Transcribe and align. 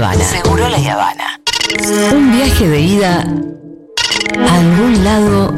Habana. 0.00 0.24
Seguro 0.24 0.66
La 0.66 0.78
Habana. 0.78 1.40
Un 2.10 2.32
viaje 2.32 2.66
de 2.66 2.80
ida 2.80 3.18
a 4.48 4.54
algún 4.54 5.04
lado 5.04 5.54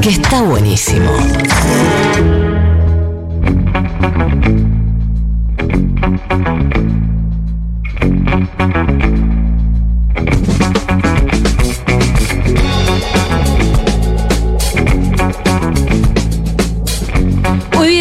que 0.00 0.10
está 0.10 0.42
buenísimo. 0.42 1.10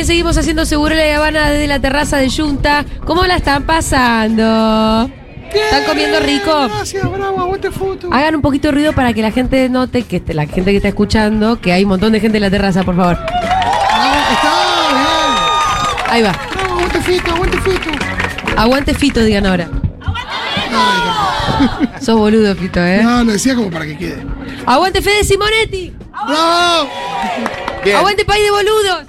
Seguimos 0.09 0.35
haciendo 0.37 0.65
Seguro 0.65 0.95
La 0.95 1.17
Habana 1.17 1.51
desde 1.51 1.67
la 1.67 1.79
terraza 1.79 2.17
de 2.17 2.31
Junta. 2.31 2.83
¿Cómo 3.05 3.25
la 3.25 3.35
están 3.35 3.61
pasando? 3.67 5.07
¿Están 5.53 5.83
comiendo 5.85 6.19
rico? 6.21 6.67
Gracias, 6.67 7.11
bravo, 7.11 7.39
aguante 7.39 7.69
foto. 7.69 8.09
Hagan 8.11 8.33
un 8.37 8.41
poquito 8.41 8.69
de 8.69 8.71
ruido 8.71 8.93
para 8.93 9.13
que 9.13 9.21
la 9.21 9.29
gente 9.29 9.69
note, 9.69 10.01
que 10.01 10.15
este- 10.15 10.33
la 10.33 10.47
gente 10.47 10.71
que 10.71 10.77
está 10.77 10.87
escuchando, 10.87 11.61
que 11.61 11.73
hay 11.73 11.83
un 11.83 11.89
montón 11.89 12.11
de 12.11 12.19
gente 12.19 12.39
en 12.39 12.41
la 12.41 12.49
terraza, 12.49 12.81
por 12.81 12.95
favor. 12.95 13.19
Ah, 13.91 14.29
está 14.31 16.11
Ahí 16.11 16.23
va. 16.23 16.31
bien. 16.31 16.41
Bravo, 16.55 16.73
aguante 16.79 17.01
fito, 17.01 17.31
aguante 17.31 17.57
fito. 17.61 17.89
Aguante 18.57 18.93
Fito, 18.95 19.19
digan 19.21 19.45
ahora. 19.45 19.69
Sos 22.01 22.17
boludo, 22.17 22.55
Fito, 22.55 22.83
¿eh? 22.83 23.01
No, 23.03 23.23
lo 23.25 23.33
decía 23.33 23.53
como 23.53 23.69
para 23.69 23.85
que 23.85 23.95
quede. 23.95 24.25
Aguante 24.65 25.03
Fede 25.03 25.23
Simonetti. 25.23 25.93
¡Bravo! 26.27 26.89
Bien. 27.83 27.97
Aguante 27.97 28.25
País 28.25 28.43
de 28.43 28.49
Boludos. 28.51 29.03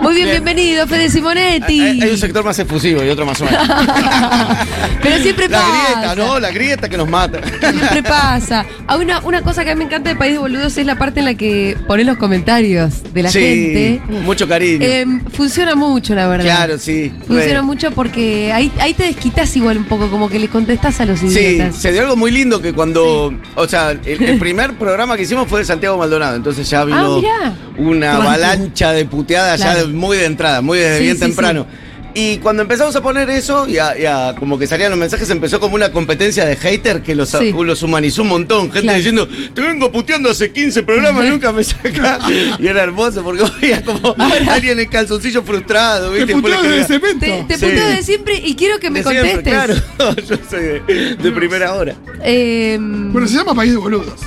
Muy 0.00 0.14
bien, 0.14 0.28
bienvenido, 0.30 0.86
Fede 0.86 1.10
Simonetti. 1.10 1.80
Hay, 1.80 2.02
hay 2.02 2.10
un 2.10 2.18
sector 2.18 2.44
más 2.44 2.58
efusivo 2.58 3.02
y 3.04 3.08
otro 3.08 3.24
más 3.26 3.38
suave. 3.38 3.56
Pero 5.02 5.18
siempre 5.22 5.48
La 5.48 5.58
pasa. 5.58 5.72
grieta, 5.92 6.14
¿no? 6.16 6.40
La 6.40 6.50
grieta 6.50 6.88
que 6.88 6.96
nos 6.96 7.08
mata. 7.08 7.40
Siempre 7.60 8.02
pasa. 8.02 8.64
Hay 8.86 9.00
una, 9.00 9.20
una 9.20 9.42
cosa 9.42 9.64
que 9.64 9.70
a 9.70 9.74
mí 9.74 9.78
me 9.80 9.84
encanta 9.84 10.10
de 10.10 10.16
País 10.16 10.32
de 10.32 10.38
Boludos 10.38 10.76
es 10.78 10.86
la 10.86 10.96
parte 10.96 11.20
en 11.20 11.26
la 11.26 11.34
que 11.34 11.76
pones 11.86 12.06
los 12.06 12.16
comentarios 12.16 13.02
de 13.12 13.22
la 13.22 13.30
sí, 13.30 13.40
gente. 13.40 14.02
mucho 14.24 14.48
cariño. 14.48 14.78
Eh, 14.84 15.04
funciona 15.32 15.74
mucho, 15.74 16.14
la 16.14 16.28
verdad. 16.28 16.44
claro, 16.44 16.78
sí. 16.78 17.12
Funciona 17.26 17.60
re. 17.60 17.62
mucho 17.62 17.90
porque 17.92 18.52
ahí, 18.52 18.72
ahí 18.80 18.94
te 18.94 19.04
desquitas 19.04 19.54
igual 19.56 19.78
un 19.78 19.84
poco, 19.84 20.10
como 20.10 20.28
que 20.28 20.38
le 20.38 20.48
contestas 20.48 21.00
a 21.00 21.04
los 21.06 21.20
Sí, 21.20 21.26
idiotas. 21.26 21.76
se 21.76 21.92
dio 21.92 22.02
algo 22.02 22.16
muy 22.16 22.30
lindo 22.30 22.60
que 22.60 22.72
cuando. 22.72 23.32
O 23.54 23.68
sea, 23.68 23.90
el, 23.92 24.00
el 24.04 24.38
primer 24.38 24.74
programa 24.74 25.16
que 25.16 25.22
hicimos 25.22 25.48
fue 25.48 25.60
de 25.60 25.64
Santiago 25.66 25.96
Maldonado. 25.98 26.36
Entonces 26.36 26.68
ya 26.68 26.84
vino 26.84 26.98
Ah, 26.98 27.52
una 27.76 28.16
avalancha 28.16 28.92
de 28.92 29.04
puteadas 29.04 29.60
ya 29.74 29.80
de- 29.86 29.86
muy 29.92 30.16
de 30.16 30.24
entrada, 30.26 30.60
muy 30.60 30.78
desde 30.78 30.98
Sí, 30.98 31.04
bien 31.04 31.16
sí, 31.16 31.20
temprano. 31.22 31.66
Y 32.14 32.38
cuando 32.38 32.62
empezamos 32.62 32.96
a 32.96 33.02
poner 33.02 33.28
eso, 33.30 33.68
y 33.68 33.78
a, 33.78 33.96
y 33.96 34.04
a- 34.06 34.34
como 34.36 34.58
que 34.58 34.66
salían 34.66 34.90
los 34.90 34.98
mensajes, 34.98 35.28
empezó 35.30 35.60
como 35.60 35.76
una 35.76 35.92
competencia 35.92 36.44
de 36.46 36.56
hater 36.56 37.02
que 37.02 37.14
los, 37.14 37.28
Sí. 37.28 37.52
los 37.52 37.82
humanizó 37.82 38.22
un 38.22 38.28
montón. 38.28 38.62
Gente 38.72 38.80
Claro. 38.80 38.96
diciendo, 38.96 39.28
te 39.54 39.60
vengo 39.60 39.92
puteando 39.92 40.30
hace 40.30 40.50
15 40.50 40.82
programas 40.82 41.26
y 41.26 41.28
nunca 41.30 41.52
me 41.52 41.62
sacás. 41.62 42.18
y 42.58 42.66
era 42.66 42.82
hermoso 42.82 43.22
porque 43.22 43.44
veía 43.60 43.84
como 43.84 44.16
alguien 44.50 44.80
en 44.80 44.88
calzoncillo 44.88 45.42
frustrado, 45.44 46.10
Te 46.10 46.24
¿viste? 46.24 46.34
Le 46.34 46.40
desde 46.40 46.80
escribía, 46.80 46.86
cemento. 46.86 47.20
Te, 47.20 47.44
te 47.54 47.58
Sí. 47.58 47.66
puteo 47.66 47.88
de 47.88 48.02
siempre 48.02 48.34
y 48.42 48.54
quiero 48.56 48.80
que 48.80 48.90
me 48.90 49.02
"De 49.02 49.10
siempre", 49.10 49.32
contestes. 49.34 49.82
Claro, 49.96 50.16
yo 50.28 50.36
soy 50.50 50.62
de, 50.62 51.16
de 51.22 51.30
primera 51.32 51.74
hora. 51.74 51.94
Eh, 52.24 52.78
Bueno, 52.80 53.28
se 53.28 53.36
llama 53.36 53.54
País 53.54 53.72
de 53.72 53.78
Boludos. 53.78 54.18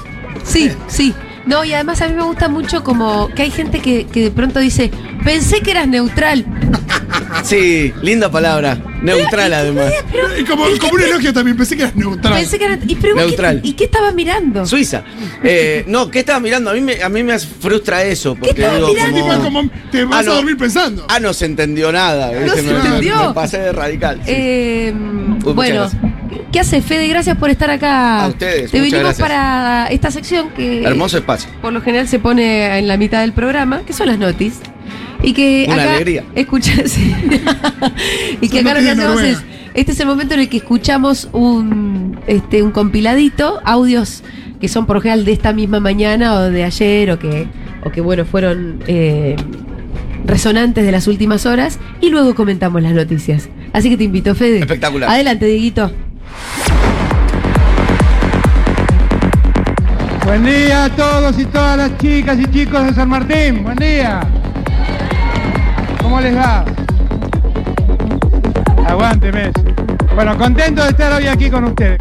sí, 0.43 0.71
sí. 0.87 1.13
No, 1.45 1.63
y 1.65 1.73
además 1.73 2.01
a 2.01 2.07
mí 2.07 2.13
me 2.15 2.23
gusta 2.23 2.47
mucho 2.49 2.83
como 2.83 3.29
que 3.29 3.41
hay 3.43 3.51
gente 3.51 3.79
que, 3.79 4.05
que 4.05 4.21
de 4.23 4.31
pronto 4.31 4.59
dice, 4.59 4.91
pensé 5.23 5.61
que 5.61 5.71
eras 5.71 5.87
neutral. 5.87 6.45
Sí, 7.43 7.93
linda 8.01 8.29
palabra. 8.29 8.77
Neutral 9.01 9.53
además. 9.53 9.91
Y 10.39 10.43
como, 10.43 10.65
como 10.79 10.93
un 10.93 11.01
elogio 11.01 11.33
también, 11.33 11.55
pensé 11.57 11.75
que 11.75 11.83
eras 11.83 11.95
neutral. 11.95 12.33
Pensé 12.33 12.59
que 12.59 12.65
eras... 12.65 12.79
¿Y, 12.85 12.95
pero 12.95 13.15
vos 13.15 13.23
qué- 13.23 13.27
Neutral. 13.29 13.61
¿Y 13.63 13.73
qué 13.73 13.85
estabas 13.85 14.13
mirando? 14.13 14.65
Suiza. 14.65 15.03
Eh, 15.43 15.83
no, 15.87 16.09
¿qué 16.11 16.19
estaba 16.19 16.39
mirando? 16.39 16.69
A 16.71 16.73
mí 16.73 16.81
me, 16.81 17.01
a 17.01 17.09
mí 17.09 17.23
me 17.23 17.37
frustra 17.39 18.03
eso. 18.03 18.35
Porque 18.35 18.51
estabas 18.61 18.77
digo, 18.77 18.89
mirando? 18.93 19.15
Tipo, 19.17 19.27
como, 19.29 19.43
como 19.61 19.71
te 19.91 20.03
vas 20.05 20.19
Ah, 20.19 20.23
no. 20.23 20.31
a 20.31 20.35
dormir 20.35 20.57
pensando. 20.57 21.05
Ah, 21.09 21.19
no 21.19 21.33
se 21.33 21.45
entendió 21.45 21.91
nada. 21.91 22.31
No 22.31 22.53
se 22.53 22.61
me, 22.61 22.71
entendió. 22.71 23.29
me 23.29 23.33
pasé 23.33 23.59
de 23.59 23.71
radical. 23.73 24.17
sí. 24.25 24.31
Eh, 24.33 24.93
bueno, 25.43 25.81
gracias. 25.89 26.01
¿Qué 26.51 26.59
hace 26.59 26.81
Fede? 26.81 27.07
Gracias 27.07 27.37
por 27.37 27.49
estar 27.49 27.69
acá. 27.69 28.25
A 28.25 28.27
ustedes, 28.29 28.71
Te 28.71 28.79
vinimos 28.79 29.01
gracias. 29.03 29.27
para 29.27 29.87
esta 29.87 30.11
sección 30.11 30.49
que 30.49 30.83
Hermoso 30.83 31.17
espacio. 31.17 31.49
por 31.61 31.73
lo 31.73 31.81
general 31.81 32.07
se 32.07 32.19
pone 32.19 32.77
en 32.79 32.87
la 32.87 32.97
mitad 32.97 33.21
del 33.21 33.33
programa, 33.33 33.81
que 33.85 33.93
son 33.93 34.07
las 34.07 34.17
notis. 34.19 34.59
Y 35.23 35.33
que 35.33 35.65
Una 35.67 35.83
acá 35.83 35.91
alegría. 35.93 36.23
escucha- 36.35 36.71
sí. 36.87 37.13
y 38.41 38.49
que 38.49 38.57
Son 38.57 38.67
acá 38.67 38.79
lo 38.79 38.83
que 38.85 38.89
hacemos 38.91 39.21
es, 39.21 39.37
este 39.75 39.91
es 39.91 39.99
el 39.99 40.07
momento 40.07 40.33
en 40.33 40.39
el 40.41 40.49
que 40.49 40.57
escuchamos 40.57 41.29
un, 41.31 42.19
este, 42.27 42.63
un 42.63 42.71
compiladito, 42.71 43.61
audios 43.63 44.23
que 44.59 44.67
son 44.67 44.85
por 44.85 44.95
lo 44.97 45.01
general 45.01 45.23
de 45.25 45.31
esta 45.31 45.53
misma 45.53 45.79
mañana 45.79 46.33
o 46.35 46.41
de 46.51 46.63
ayer 46.63 47.09
o 47.11 47.17
que, 47.19 47.47
o 47.83 47.89
que 47.91 48.01
bueno, 48.01 48.25
fueron 48.25 48.79
eh, 48.87 49.35
resonantes 50.25 50.85
de 50.85 50.91
las 50.91 51.07
últimas 51.07 51.45
horas 51.45 51.79
y 51.99 52.09
luego 52.09 52.35
comentamos 52.35 52.81
las 52.81 52.93
noticias. 52.93 53.49
Así 53.73 53.89
que 53.89 53.97
te 53.97 54.03
invito, 54.03 54.35
Fede. 54.35 54.59
Espectacular. 54.59 55.09
Adelante, 55.09 55.45
Dieguito. 55.45 55.91
Buen 60.31 60.45
día 60.45 60.85
a 60.85 60.89
todos 60.89 61.37
y 61.37 61.43
todas 61.43 61.75
las 61.75 61.97
chicas 61.97 62.39
y 62.39 62.45
chicos 62.45 62.85
de 62.85 62.93
San 62.93 63.09
Martín. 63.09 63.63
Buen 63.63 63.75
día. 63.75 64.21
¿Cómo 66.01 66.21
les 66.21 66.33
va? 66.33 66.63
Aguante, 68.87 69.29
Messi. 69.33 69.61
Bueno, 70.15 70.37
contento 70.37 70.83
de 70.83 70.89
estar 70.91 71.11
hoy 71.11 71.27
aquí 71.27 71.49
con 71.49 71.65
ustedes. 71.65 71.97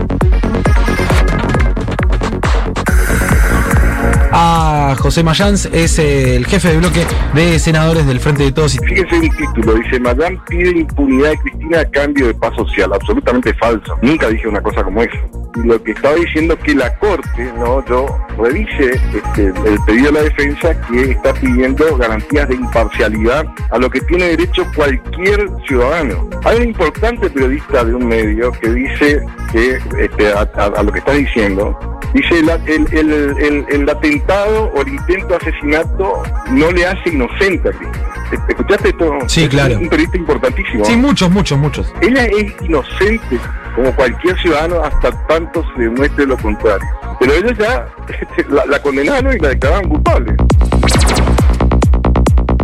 A 4.33 4.95
José 4.99 5.23
Mayans, 5.23 5.69
es 5.73 5.99
el 5.99 6.47
jefe 6.47 6.69
de 6.69 6.79
bloque 6.79 7.07
de 7.35 7.59
senadores 7.59 8.07
del 8.07 8.21
Frente 8.21 8.45
de 8.45 8.53
Todos. 8.53 8.79
Fíjese 8.79 9.17
el 9.17 9.37
título, 9.37 9.75
dice, 9.75 10.01
Madame 10.01 10.41
pide 10.49 10.71
impunidad 10.71 11.31
de 11.31 11.39
Cristina 11.39 11.81
a 11.81 11.91
cambio 11.91 12.27
de 12.29 12.35
paz 12.35 12.55
social. 12.57 12.93
Absolutamente 12.93 13.53
falso. 13.55 13.97
Nunca 14.03 14.29
dije 14.29 14.49
una 14.49 14.61
cosa 14.61 14.83
como 14.83 15.03
eso. 15.03 15.17
Lo 15.65 15.83
que 15.83 15.93
estaba 15.93 16.15
diciendo 16.15 16.55
es 16.55 16.61
que 16.61 16.75
la 16.75 16.97
Corte, 16.99 17.53
no, 17.59 17.85
yo 17.87 18.07
revise 18.39 19.01
este, 19.15 19.47
el 19.47 19.79
pedido 19.87 20.07
de 20.07 20.13
la 20.13 20.23
defensa 20.23 20.81
que 20.89 21.11
está 21.13 21.33
pidiendo 21.35 21.97
garantías 21.97 22.49
de 22.49 22.55
imparcialidad 22.55 23.47
a 23.71 23.79
lo 23.79 23.91
que 23.91 24.01
tiene 24.03 24.29
derecho 24.29 24.65
cualquier 24.75 25.49
ciudadano. 25.67 26.29
Hay 26.45 26.59
un 26.59 26.69
importante 26.69 27.29
periodista 27.31 27.85
de 27.85 27.95
un 27.95 28.07
medio 28.07 28.53
que 28.53 28.71
dice 28.71 29.23
que 29.53 29.79
este, 29.99 30.33
a 30.33 30.83
lo 30.83 30.93
que 30.93 30.99
está 31.01 31.13
diciendo 31.13 32.00
Dice, 32.13 32.41
el, 32.41 32.49
el, 32.49 32.87
el- 32.93 33.37
el- 33.39 33.67
el 33.71 33.89
atentado 33.89 34.71
o 34.75 34.83
el 34.83 34.89
intento 34.89 35.29
de 35.29 35.37
asesinato 35.37 36.23
no 36.51 36.71
le 36.73 36.87
hace 36.87 37.11
inocente 37.11 37.69
a 37.69 37.73
Cristina. 37.73 38.05
¿Escuchaste 38.49 38.89
esto? 38.91 39.13
Sí, 39.27 39.43
Es 39.45 39.49
claro. 39.49 39.77
Un 39.79 39.89
periodista 39.89 40.17
importantísimo. 40.19 40.85
Sí, 40.85 40.97
muchos, 40.97 41.31
muchos, 41.31 41.59
muchos. 41.59 41.93
Ella 42.01 42.25
es 42.27 42.53
inocente 42.63 43.39
como 43.77 43.95
cualquier 43.95 44.37
ciudadano 44.41 44.83
hasta 44.83 45.11
tanto 45.29 45.65
se 45.77 45.83
demuestre 45.83 46.27
lo 46.27 46.37
contrario. 46.37 46.87
Pero 47.21 47.33
ellos 47.33 47.53
ya 47.59 47.87
este, 48.09 48.47
la, 48.53 48.67
la 48.67 48.81
condenaron 48.83 49.35
y 49.37 49.39
la 49.39 49.49
declararon 49.51 49.89
culpable. 49.91 50.35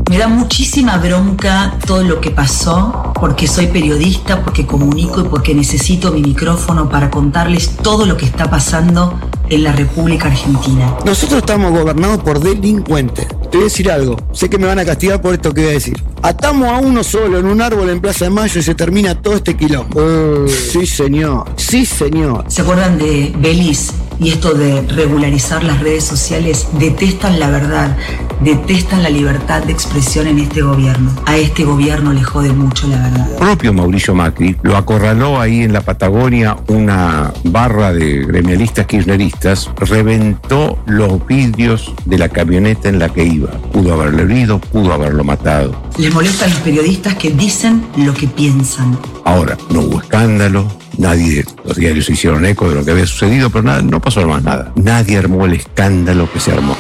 Me 0.08 0.18
da 0.18 0.28
muchísima 0.28 0.98
bronca 0.98 1.74
todo 1.84 2.04
lo 2.04 2.20
que 2.20 2.30
pasó, 2.30 3.12
porque 3.18 3.48
soy 3.48 3.66
periodista, 3.66 4.40
porque 4.42 4.64
comunico 4.64 5.20
y 5.20 5.24
porque 5.24 5.52
necesito 5.52 6.12
mi 6.12 6.22
micrófono 6.22 6.88
para 6.88 7.10
contarles 7.10 7.76
todo 7.78 8.06
lo 8.06 8.16
que 8.16 8.24
está 8.24 8.48
pasando 8.48 9.18
en 9.48 9.64
la 9.64 9.72
República 9.72 10.28
Argentina. 10.28 10.96
Nosotros 11.04 11.38
estamos 11.38 11.72
gobernados 11.72 12.22
por 12.22 12.40
delincuentes. 12.40 13.26
Te 13.50 13.58
voy 13.58 13.60
a 13.60 13.64
decir 13.64 13.90
algo. 13.90 14.16
Sé 14.32 14.48
que 14.48 14.58
me 14.58 14.66
van 14.66 14.78
a 14.78 14.84
castigar 14.84 15.20
por 15.20 15.34
esto 15.34 15.52
que 15.52 15.62
voy 15.62 15.70
a 15.70 15.74
decir. 15.74 16.02
Atamos 16.22 16.68
a 16.68 16.78
uno 16.78 17.04
solo 17.04 17.38
en 17.38 17.46
un 17.46 17.60
árbol 17.60 17.88
en 17.90 18.00
Plaza 18.00 18.24
de 18.24 18.30
Mayo 18.30 18.60
y 18.60 18.62
se 18.62 18.74
termina 18.74 19.20
todo 19.20 19.34
este 19.34 19.56
quilombo. 19.56 20.46
Sí, 20.48 20.87
señor. 20.87 21.44
Sí, 21.56 21.87
señor. 21.87 22.44
¿Se 22.48 22.62
acuerdan 22.62 22.98
de 22.98 23.32
Beliz? 23.38 23.93
Y 24.18 24.30
esto 24.30 24.54
de 24.54 24.82
regularizar 24.82 25.62
las 25.62 25.80
redes 25.80 26.04
sociales, 26.04 26.68
detestan 26.78 27.38
la 27.38 27.50
verdad, 27.50 27.96
detestan 28.40 29.02
la 29.02 29.10
libertad 29.10 29.62
de 29.62 29.72
expresión 29.72 30.26
en 30.26 30.38
este 30.38 30.62
gobierno. 30.62 31.10
A 31.26 31.36
este 31.36 31.64
gobierno 31.64 32.12
le 32.12 32.22
jode 32.22 32.52
mucho 32.52 32.86
la 32.88 32.96
verdad. 32.96 33.38
propio 33.38 33.72
Mauricio 33.72 34.14
Macri 34.14 34.56
lo 34.62 34.76
acorraló 34.76 35.40
ahí 35.40 35.62
en 35.62 35.72
la 35.72 35.80
Patagonia 35.80 36.56
una 36.68 37.32
barra 37.44 37.92
de 37.92 38.24
gremialistas 38.24 38.86
kirchneristas, 38.86 39.70
reventó 39.76 40.78
los 40.86 41.24
vidrios 41.26 41.92
de 42.04 42.18
la 42.18 42.28
camioneta 42.28 42.88
en 42.88 42.98
la 42.98 43.08
que 43.08 43.24
iba. 43.24 43.50
Pudo 43.72 43.94
haberlo 43.94 44.22
herido, 44.22 44.58
pudo 44.58 44.92
haberlo 44.92 45.24
matado. 45.24 45.74
Les 45.98 46.12
molestan 46.12 46.50
los 46.50 46.60
periodistas 46.60 47.14
que 47.14 47.30
dicen 47.30 47.84
lo 47.96 48.14
que 48.14 48.26
piensan. 48.26 48.98
Ahora, 49.24 49.56
no 49.70 49.80
hubo 49.80 50.00
escándalo, 50.00 50.66
nadie, 50.98 51.44
los 51.64 51.76
diarios 51.76 52.08
hicieron 52.08 52.44
eco 52.44 52.69
de 52.69 52.76
lo 52.76 52.84
que 52.84 52.90
había 52.90 53.06
sucedido, 53.06 53.50
pero 53.50 53.62
nada, 53.62 53.82
no 53.82 54.00
pasó 54.00 54.26
más 54.26 54.43
nada. 54.43 54.72
Nadie 54.76 55.19
armó 55.19 55.46
el 55.46 55.54
escándalo 55.54 56.31
que 56.32 56.40
se 56.40 56.52
armó. 56.52 56.76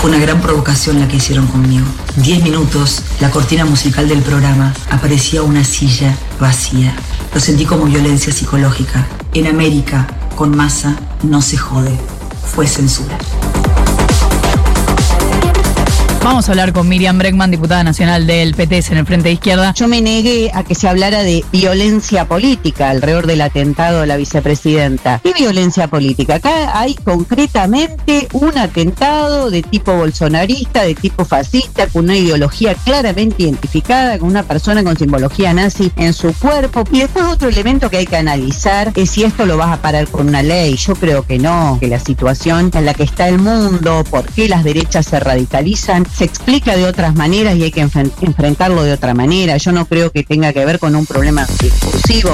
Fue 0.00 0.10
una 0.10 0.20
gran 0.20 0.40
provocación 0.40 1.00
la 1.00 1.08
que 1.08 1.16
hicieron 1.16 1.48
conmigo. 1.48 1.84
Diez 2.16 2.42
minutos, 2.44 3.02
la 3.20 3.30
cortina 3.30 3.64
musical 3.64 4.08
del 4.08 4.22
programa, 4.22 4.72
aparecía 4.90 5.42
una 5.42 5.64
silla 5.64 6.16
vacía. 6.38 6.94
Lo 7.34 7.40
sentí 7.40 7.64
como 7.64 7.84
violencia 7.84 8.32
psicológica. 8.32 9.06
En 9.34 9.48
América, 9.48 10.06
con 10.36 10.56
masa, 10.56 10.94
no 11.24 11.42
se 11.42 11.56
jode. 11.56 11.98
Fue 12.54 12.68
censura. 12.68 13.18
Vamos 16.28 16.46
a 16.46 16.52
hablar 16.52 16.74
con 16.74 16.86
Miriam 16.86 17.16
Bregman, 17.16 17.50
diputada 17.50 17.82
nacional 17.82 18.26
del 18.26 18.54
PTS 18.54 18.90
en 18.90 18.98
el 18.98 19.06
Frente 19.06 19.28
de 19.28 19.32
Izquierda. 19.32 19.72
Yo 19.72 19.88
me 19.88 20.02
negué 20.02 20.50
a 20.52 20.62
que 20.62 20.74
se 20.74 20.86
hablara 20.86 21.22
de 21.22 21.42
violencia 21.50 22.28
política 22.28 22.90
alrededor 22.90 23.26
del 23.26 23.40
atentado 23.40 24.02
de 24.02 24.08
la 24.08 24.18
vicepresidenta. 24.18 25.22
¿Qué 25.24 25.32
violencia 25.32 25.88
política? 25.88 26.34
Acá 26.34 26.78
hay 26.78 26.96
concretamente 26.96 28.28
un 28.34 28.58
atentado 28.58 29.48
de 29.48 29.62
tipo 29.62 29.96
bolsonarista, 29.96 30.82
de 30.82 30.94
tipo 30.94 31.24
fascista, 31.24 31.86
con 31.86 32.04
una 32.04 32.18
ideología 32.18 32.74
claramente 32.74 33.44
identificada, 33.44 34.18
con 34.18 34.28
una 34.28 34.42
persona 34.42 34.84
con 34.84 34.98
simbología 34.98 35.54
nazi 35.54 35.90
en 35.96 36.12
su 36.12 36.34
cuerpo. 36.34 36.84
Y 36.92 36.98
después 36.98 37.24
otro 37.24 37.48
elemento 37.48 37.88
que 37.88 37.96
hay 37.96 38.06
que 38.06 38.18
analizar 38.18 38.92
es 38.96 39.12
si 39.12 39.24
esto 39.24 39.46
lo 39.46 39.56
vas 39.56 39.72
a 39.72 39.80
parar 39.80 40.06
con 40.08 40.28
una 40.28 40.42
ley. 40.42 40.76
Yo 40.76 40.94
creo 40.94 41.22
que 41.26 41.38
no, 41.38 41.78
que 41.80 41.88
la 41.88 41.98
situación 41.98 42.70
en 42.74 42.84
la 42.84 42.92
que 42.92 43.04
está 43.04 43.28
el 43.28 43.38
mundo, 43.38 44.04
por 44.10 44.26
qué 44.26 44.46
las 44.46 44.62
derechas 44.62 45.06
se 45.06 45.18
radicalizan, 45.18 46.04
se 46.18 46.24
explica 46.24 46.76
de 46.76 46.84
otras 46.84 47.14
maneras 47.14 47.56
y 47.56 47.62
hay 47.62 47.70
que 47.70 47.80
enfren- 47.86 48.10
enfrentarlo 48.22 48.82
de 48.82 48.92
otra 48.92 49.14
manera. 49.14 49.56
Yo 49.56 49.70
no 49.70 49.86
creo 49.86 50.10
que 50.10 50.24
tenga 50.24 50.52
que 50.52 50.64
ver 50.64 50.80
con 50.80 50.96
un 50.96 51.06
problema 51.06 51.46
discursivo. 51.62 52.30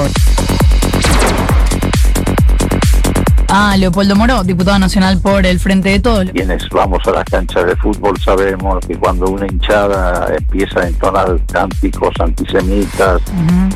Ah, 3.49 3.75
Leopoldo 3.77 4.15
Moro, 4.15 4.43
diputado 4.43 4.79
nacional 4.79 5.19
por 5.19 5.45
el 5.45 5.59
Frente 5.59 5.89
de 5.89 5.99
Todos. 5.99 6.29
Quienes 6.31 6.67
vamos 6.69 6.99
a 7.05 7.11
las 7.11 7.25
canchas 7.25 7.65
de 7.65 7.75
fútbol 7.75 8.19
sabemos 8.19 8.85
que 8.85 8.95
cuando 8.95 9.27
una 9.27 9.45
hinchada 9.45 10.33
empieza 10.35 10.81
a 10.81 10.87
entonar 10.87 11.39
cánticos 11.51 12.13
antisemitas, 12.19 13.21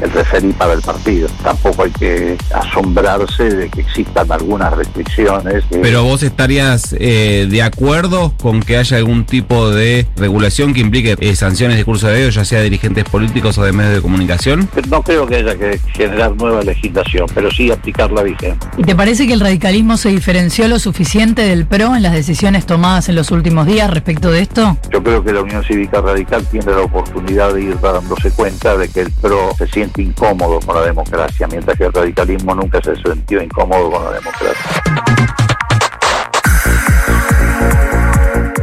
el 0.01 0.11
referí 0.11 0.51
para 0.53 0.73
el 0.73 0.81
partido. 0.81 1.29
Tampoco 1.43 1.83
hay 1.83 1.91
que 1.91 2.37
asombrarse 2.53 3.43
de 3.43 3.69
que 3.69 3.81
existan 3.81 4.31
algunas 4.31 4.73
restricciones. 4.73 5.63
Pero 5.69 6.03
vos 6.03 6.23
estarías 6.23 6.95
eh, 6.99 7.47
de 7.49 7.61
acuerdo 7.61 8.33
con 8.41 8.61
que 8.61 8.77
haya 8.77 8.97
algún 8.97 9.25
tipo 9.25 9.69
de 9.69 10.07
regulación 10.15 10.73
que 10.73 10.81
implique 10.81 11.15
eh, 11.19 11.35
sanciones 11.35 11.77
de 11.77 11.85
curso 11.85 12.07
de 12.07 12.19
dedo, 12.19 12.29
ya 12.29 12.45
sea 12.45 12.59
de 12.59 12.65
dirigentes 12.65 13.03
políticos 13.05 13.57
o 13.57 13.63
de 13.63 13.71
medios 13.71 13.95
de 13.95 14.01
comunicación. 14.01 14.69
No 14.89 15.01
creo 15.03 15.27
que 15.27 15.35
haya 15.37 15.55
que 15.55 15.79
generar 15.93 16.35
nueva 16.35 16.63
legislación, 16.63 17.27
pero 17.33 17.51
sí 17.51 17.71
aplicarla 17.71 18.23
vigente. 18.23 18.67
¿Y 18.77 18.83
te 18.83 18.95
parece 18.95 19.27
que 19.27 19.33
el 19.33 19.39
radicalismo 19.69 19.97
se 19.97 20.09
diferenció 20.09 20.67
lo 20.67 20.79
suficiente 20.79 21.43
del 21.43 21.67
PRO 21.67 21.95
en 21.95 22.01
las 22.01 22.13
decisiones 22.13 22.65
tomadas 22.65 23.07
en 23.07 23.13
los 23.13 23.29
últimos 23.29 23.67
días 23.67 23.87
respecto 23.87 24.31
de 24.31 24.41
esto? 24.41 24.75
Yo 24.91 25.03
creo 25.03 25.23
que 25.23 25.31
la 25.31 25.41
Unión 25.41 25.63
Cívica 25.63 26.01
Radical 26.01 26.43
tiene 26.47 26.71
la 26.71 26.81
oportunidad 26.81 27.53
de 27.53 27.61
ir 27.61 27.79
dándose 27.79 28.31
cuenta 28.31 28.75
de 28.75 28.89
que 28.89 29.01
el 29.01 29.11
PRO 29.11 29.53
se 29.55 29.67
siente 29.67 30.01
incómodo 30.01 30.59
con 30.61 30.73
la 30.73 30.81
democracia, 30.87 31.47
mientras 31.47 31.77
que 31.77 31.83
el 31.83 31.93
radicalismo 31.93 32.55
nunca 32.55 32.81
se 32.81 32.95
sintió 32.95 33.43
incómodo 33.43 33.91
con 33.91 34.05
la 34.05 34.11
democracia. 34.13 35.38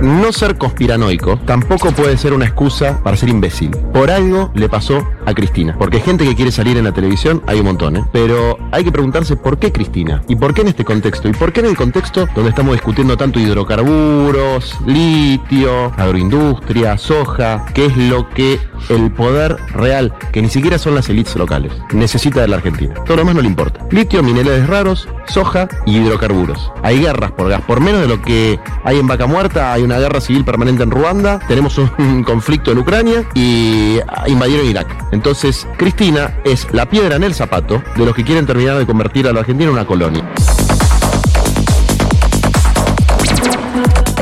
No 0.02 0.32
ser 0.32 0.58
conspiranoico 0.58 1.38
tampoco 1.46 1.90
puede 1.92 2.16
ser 2.16 2.32
una 2.32 2.44
excusa 2.44 3.00
para 3.02 3.16
ser 3.16 3.28
imbécil. 3.28 3.70
Por 3.70 4.10
algo 4.10 4.50
le 4.54 4.68
pasó 4.68 5.06
a 5.24 5.34
Cristina. 5.34 5.74
Porque 5.78 6.00
gente 6.00 6.24
que 6.24 6.34
quiere 6.34 6.52
salir 6.52 6.76
en 6.76 6.84
la 6.84 6.92
televisión 6.92 7.42
hay 7.46 7.60
un 7.60 7.66
montón, 7.66 7.96
¿eh? 7.96 8.04
Pero 8.12 8.58
hay 8.72 8.84
que 8.84 8.92
preguntarse 8.92 9.36
por 9.36 9.58
qué 9.58 9.72
Cristina. 9.72 10.22
¿Y 10.28 10.36
por 10.36 10.54
qué 10.54 10.62
en 10.62 10.68
este 10.68 10.84
contexto? 10.84 11.28
¿Y 11.28 11.32
por 11.32 11.52
qué 11.52 11.60
en 11.60 11.66
el 11.66 11.76
contexto 11.76 12.28
donde 12.34 12.50
estamos 12.50 12.74
discutiendo 12.74 13.16
tanto 13.16 13.40
hidrocarburos, 13.40 14.76
litio, 14.86 15.92
agroindustria, 15.96 16.98
soja? 16.98 17.64
¿Qué 17.74 17.86
es 17.86 17.96
lo 17.96 18.28
que 18.30 18.60
el 18.88 19.10
poder 19.10 19.56
real, 19.74 20.14
que 20.32 20.42
ni 20.42 20.48
siquiera 20.48 20.78
son 20.78 20.94
las 20.94 21.08
élites 21.08 21.36
locales, 21.36 21.72
necesita 21.92 22.42
de 22.42 22.48
la 22.48 22.56
Argentina? 22.56 22.94
Todo 22.94 23.16
lo 23.16 23.22
demás 23.22 23.36
no 23.36 23.42
le 23.42 23.48
importa. 23.48 23.80
Litio, 23.90 24.22
minerales 24.22 24.66
raros, 24.66 25.08
soja 25.26 25.68
y 25.86 25.96
hidrocarburos. 25.96 26.70
Hay 26.82 27.00
guerras 27.00 27.32
por 27.32 27.48
gas. 27.48 27.62
Por 27.62 27.80
menos 27.80 28.02
de 28.02 28.08
lo 28.08 28.20
que 28.20 28.60
hay 28.84 28.98
en 28.98 29.06
Vaca 29.06 29.26
Muerta, 29.26 29.72
hay 29.72 29.85
una 29.86 29.98
guerra 29.98 30.20
civil 30.20 30.44
permanente 30.44 30.82
en 30.82 30.90
Ruanda, 30.90 31.38
tenemos 31.48 31.78
un 31.78 32.22
conflicto 32.26 32.72
en 32.72 32.78
Ucrania 32.78 33.24
y 33.34 33.98
invadieron 34.26 34.66
Irak. 34.66 34.86
Entonces, 35.12 35.66
Cristina 35.76 36.38
es 36.44 36.66
la 36.72 36.88
piedra 36.88 37.16
en 37.16 37.24
el 37.24 37.34
zapato 37.34 37.82
de 37.96 38.04
los 38.04 38.14
que 38.14 38.24
quieren 38.24 38.46
terminar 38.46 38.78
de 38.78 38.86
convertir 38.86 39.26
a 39.26 39.32
la 39.32 39.40
Argentina 39.40 39.70
en 39.70 39.74
una 39.74 39.86
colonia. 39.86 40.24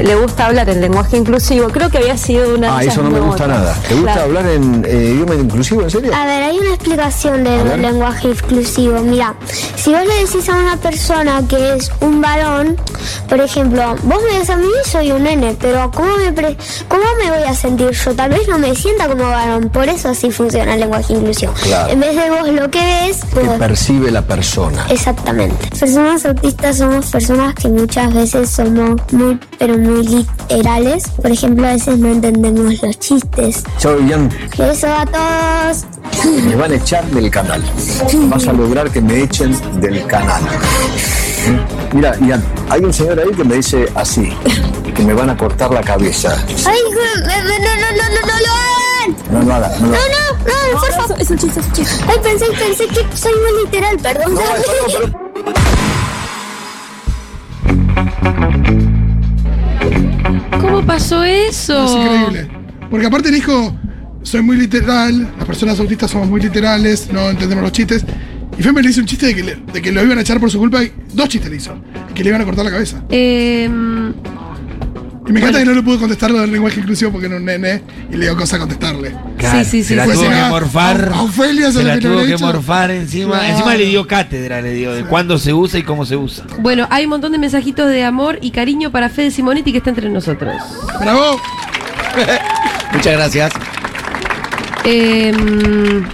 Le 0.03 0.15
gusta 0.17 0.47
hablar 0.47 0.69
en 0.69 0.81
lenguaje 0.81 1.17
inclusivo. 1.17 1.69
Creo 1.69 1.89
que 1.89 1.99
había 1.99 2.17
sido 2.17 2.55
una. 2.57 2.77
Ah, 2.77 2.81
de 2.81 2.89
eso 2.89 3.03
no 3.03 3.11
me 3.11 3.21
gusta 3.21 3.47
nada. 3.47 3.75
¿Te 3.89 3.95
gusta 3.95 4.13
Claro. 4.15 4.23
hablar 4.27 4.47
en 4.49 4.85
eh, 4.87 5.13
idioma 5.15 5.35
inclusivo, 5.37 5.83
en 5.83 5.91
serio? 5.91 6.13
A 6.15 6.27
ver, 6.27 6.43
hay 6.43 6.59
una 6.59 6.71
explicación 6.75 7.45
del 7.45 7.81
lenguaje 7.81 8.29
inclusivo. 8.29 9.01
Mira, 9.01 9.35
si 9.77 9.93
vos 9.93 10.01
le 10.07 10.25
decís 10.25 10.49
a 10.49 10.57
una 10.57 10.77
persona 10.77 11.43
que 11.49 11.75
es 11.77 11.91
un 12.01 12.21
varón, 12.21 12.77
por 13.29 13.41
ejemplo, 13.41 13.95
vos 14.03 14.19
me 14.31 14.39
ves 14.39 14.51
a 14.51 14.57
mí 14.57 14.67
soy 14.85 15.13
un 15.13 15.23
nene, 15.23 15.57
pero 15.61 15.91
¿cómo 15.93 16.17
me, 16.17 16.33
pre- 16.33 16.57
¿cómo 16.89 17.03
me 17.23 17.31
voy 17.31 17.45
a 17.49 17.55
sentir 17.55 17.91
yo? 17.93 18.15
Tal 18.15 18.31
vez 18.31 18.49
no 18.49 18.59
me 18.59 18.75
sienta 18.75 19.07
como 19.09 19.23
varón, 19.25 19.71
por 19.71 19.89
eso 19.89 20.09
así 20.09 20.31
funciona 20.31 20.75
el 20.75 20.81
lenguaje 20.81 21.13
inclusivo. 21.15 21.53
Claro. 21.63 21.93
En 21.93 22.01
vez 22.01 22.17
de 22.17 22.31
vos 22.31 22.49
lo 22.49 22.71
que 22.71 22.81
ves, 22.81 23.21
Que 23.25 23.41
pues, 23.41 23.59
percibe 23.59 24.11
la 24.11 24.23
persona. 24.23 24.87
Exactamente. 24.91 25.69
Personas 25.79 26.27
autistas 26.27 26.79
somos 26.79 27.07
personas 27.07 27.55
que 27.55 27.69
muchas 27.69 28.13
veces 28.13 28.51
somos 28.51 29.01
muy, 29.13 29.39
pero 29.59 29.77
muy 29.85 30.07
literales. 30.07 31.09
Por 31.11 31.31
ejemplo, 31.31 31.67
a 31.67 31.73
veces 31.73 31.99
no 31.99 32.09
entendemos 32.09 32.83
los 32.83 32.99
chistes. 32.99 33.63
Chao, 33.79 34.01
Ian. 34.01 34.31
Eso 34.59 34.89
a 34.89 35.07
todos. 35.07 35.85
Me 36.47 36.57
van 36.57 36.73
a 36.73 36.75
echar 36.75 37.05
del 37.07 37.31
canal. 37.31 37.63
Vas 38.29 38.47
a 38.47 38.53
lograr 38.53 38.91
que 38.91 39.01
me 39.01 39.23
echen 39.23 39.55
del 39.81 40.05
canal. 40.07 40.43
Mira, 41.93 42.17
Ian, 42.21 42.43
hay 42.71 42.83
un 42.83 42.93
señor 42.93 43.21
ahí 43.21 43.31
que 43.37 43.45
me 43.45 43.57
dice 43.57 43.87
así, 43.95 44.33
que 44.95 45.03
me 45.03 45.13
van 45.13 45.31
a 45.31 45.37
cortar 45.37 45.71
la 45.71 45.83
cabeza. 45.83 46.35
Ay, 46.67 46.79
no, 46.91 47.27
no, 47.27 47.43
no, 47.43 47.59
no, 47.59 47.89
no, 47.97 48.07
no 48.11 48.37
lo 48.41 48.53
hagan. 48.55 49.17
No 49.31 49.39
lo 49.41 49.45
no 49.45 49.59
lo 49.61 49.69
No, 49.81 49.87
no, 49.87 50.73
no, 50.73 50.81
por 50.81 50.93
favor. 50.93 51.21
Es 51.21 51.31
un 51.31 51.39
chiste, 51.39 51.61
es 51.61 51.67
un 51.67 51.73
chiste. 51.73 52.05
Ay, 52.09 52.17
pensé, 52.23 52.47
pensé 52.59 52.87
que 52.87 53.17
soy 53.17 53.33
muy 53.33 53.65
literal, 53.65 53.99
perdón. 53.99 54.39
¿Cómo 60.85 60.93
pasó 60.99 61.25
eso? 61.25 61.85
Es 61.85 61.93
increíble. 61.93 62.49
Porque 62.91 63.07
aparte 63.07 63.31
dijo, 63.31 63.75
soy 64.23 64.43
muy 64.43 64.57
literal, 64.59 65.33
las 65.39 65.47
personas 65.47 65.81
autistas 65.81 66.11
somos 66.11 66.29
muy 66.29 66.41
literales, 66.43 67.09
no 67.11 67.31
entendemos 67.31 67.63
los 67.65 67.73
chistes. 67.73 68.05
Y 68.59 68.63
Femme 68.63 68.83
le 68.83 68.91
hizo 68.91 69.01
un 69.01 69.07
chiste 69.07 69.27
de 69.27 69.35
que, 69.35 69.43
le- 69.43 69.57
de 69.73 69.83
que 69.83 69.91
lo 69.91 70.03
iban 70.05 70.19
a 70.19 70.21
echar 70.21 70.39
por 70.39 70.51
su 70.51 70.59
culpa 70.59 70.83
y 70.85 70.93
dos 71.15 71.29
chistes 71.29 71.51
le 71.51 71.57
hizo. 71.57 71.75
Que 72.15 72.23
le 72.23 72.29
iban 72.29 72.43
a 72.43 72.45
cortar 72.45 72.65
la 72.67 72.71
cabeza. 72.71 73.03
Em, 73.09 74.13
Y 75.27 75.33
me 75.33 75.41
encanta 75.41 75.59
que 75.61 75.65
no 75.65 75.73
le 75.73 75.83
pudo 75.83 75.99
contestar 76.01 76.31
lo 76.31 76.41
del 76.41 76.53
lenguaje 76.53 76.81
inclusivo 76.81 77.11
porque 77.11 77.27
era 77.29 77.37
un 77.37 77.45
nene 77.47 77.83
y 78.13 78.17
le 78.17 78.27
dio 78.27 78.37
cosa 78.37 78.59
contestarle. 78.59 79.11
Sí, 79.41 79.47
sí, 79.47 79.65
sí, 79.65 79.85
Se 79.85 79.97
la 79.97 80.03
sí. 80.05 80.09
Pues 80.11 80.21
tuvo 80.21 80.29
que 80.31 80.43
morfar. 80.51 81.11
a- 81.13 81.17
a 81.17 81.23
Ofelia 81.23 81.67
se 81.69 81.73
se 81.73 81.79
le 81.79 81.85
la 81.89 81.97
vino 81.97 82.11
tuvo 82.13 82.25
que 82.27 82.37
morfar 82.37 82.91
encima. 82.91 83.39
Claro. 83.39 83.45
Encima 83.55 83.75
le 83.75 83.85
dio 83.87 84.07
cátedra, 84.07 84.61
le 84.61 84.73
dio 84.75 84.93
de 84.93 85.05
cuándo 85.05 85.39
se 85.39 85.55
usa 85.55 85.79
y 85.81 85.83
cómo 85.83 86.05
se 86.05 86.17
usa. 86.17 86.45
bueno, 86.59 86.87
hay 86.91 87.05
un 87.05 87.11
montón 87.11 87.33
de 87.33 87.39
mensajitos 87.39 87.89
de 87.89 88.05
amor 88.05 88.39
y 88.43 88.51
cariño 88.51 88.91
para 88.91 89.09
Fede 89.09 89.31
Simonetti 89.31 89.73
que 89.73 89.79
está 89.79 89.91
entre 89.91 90.11
nosotros. 90.11 90.53
¡Bravo! 91.01 91.41
Muchas 92.93 93.13
gracias. 93.15 93.53
Em, 94.85 96.05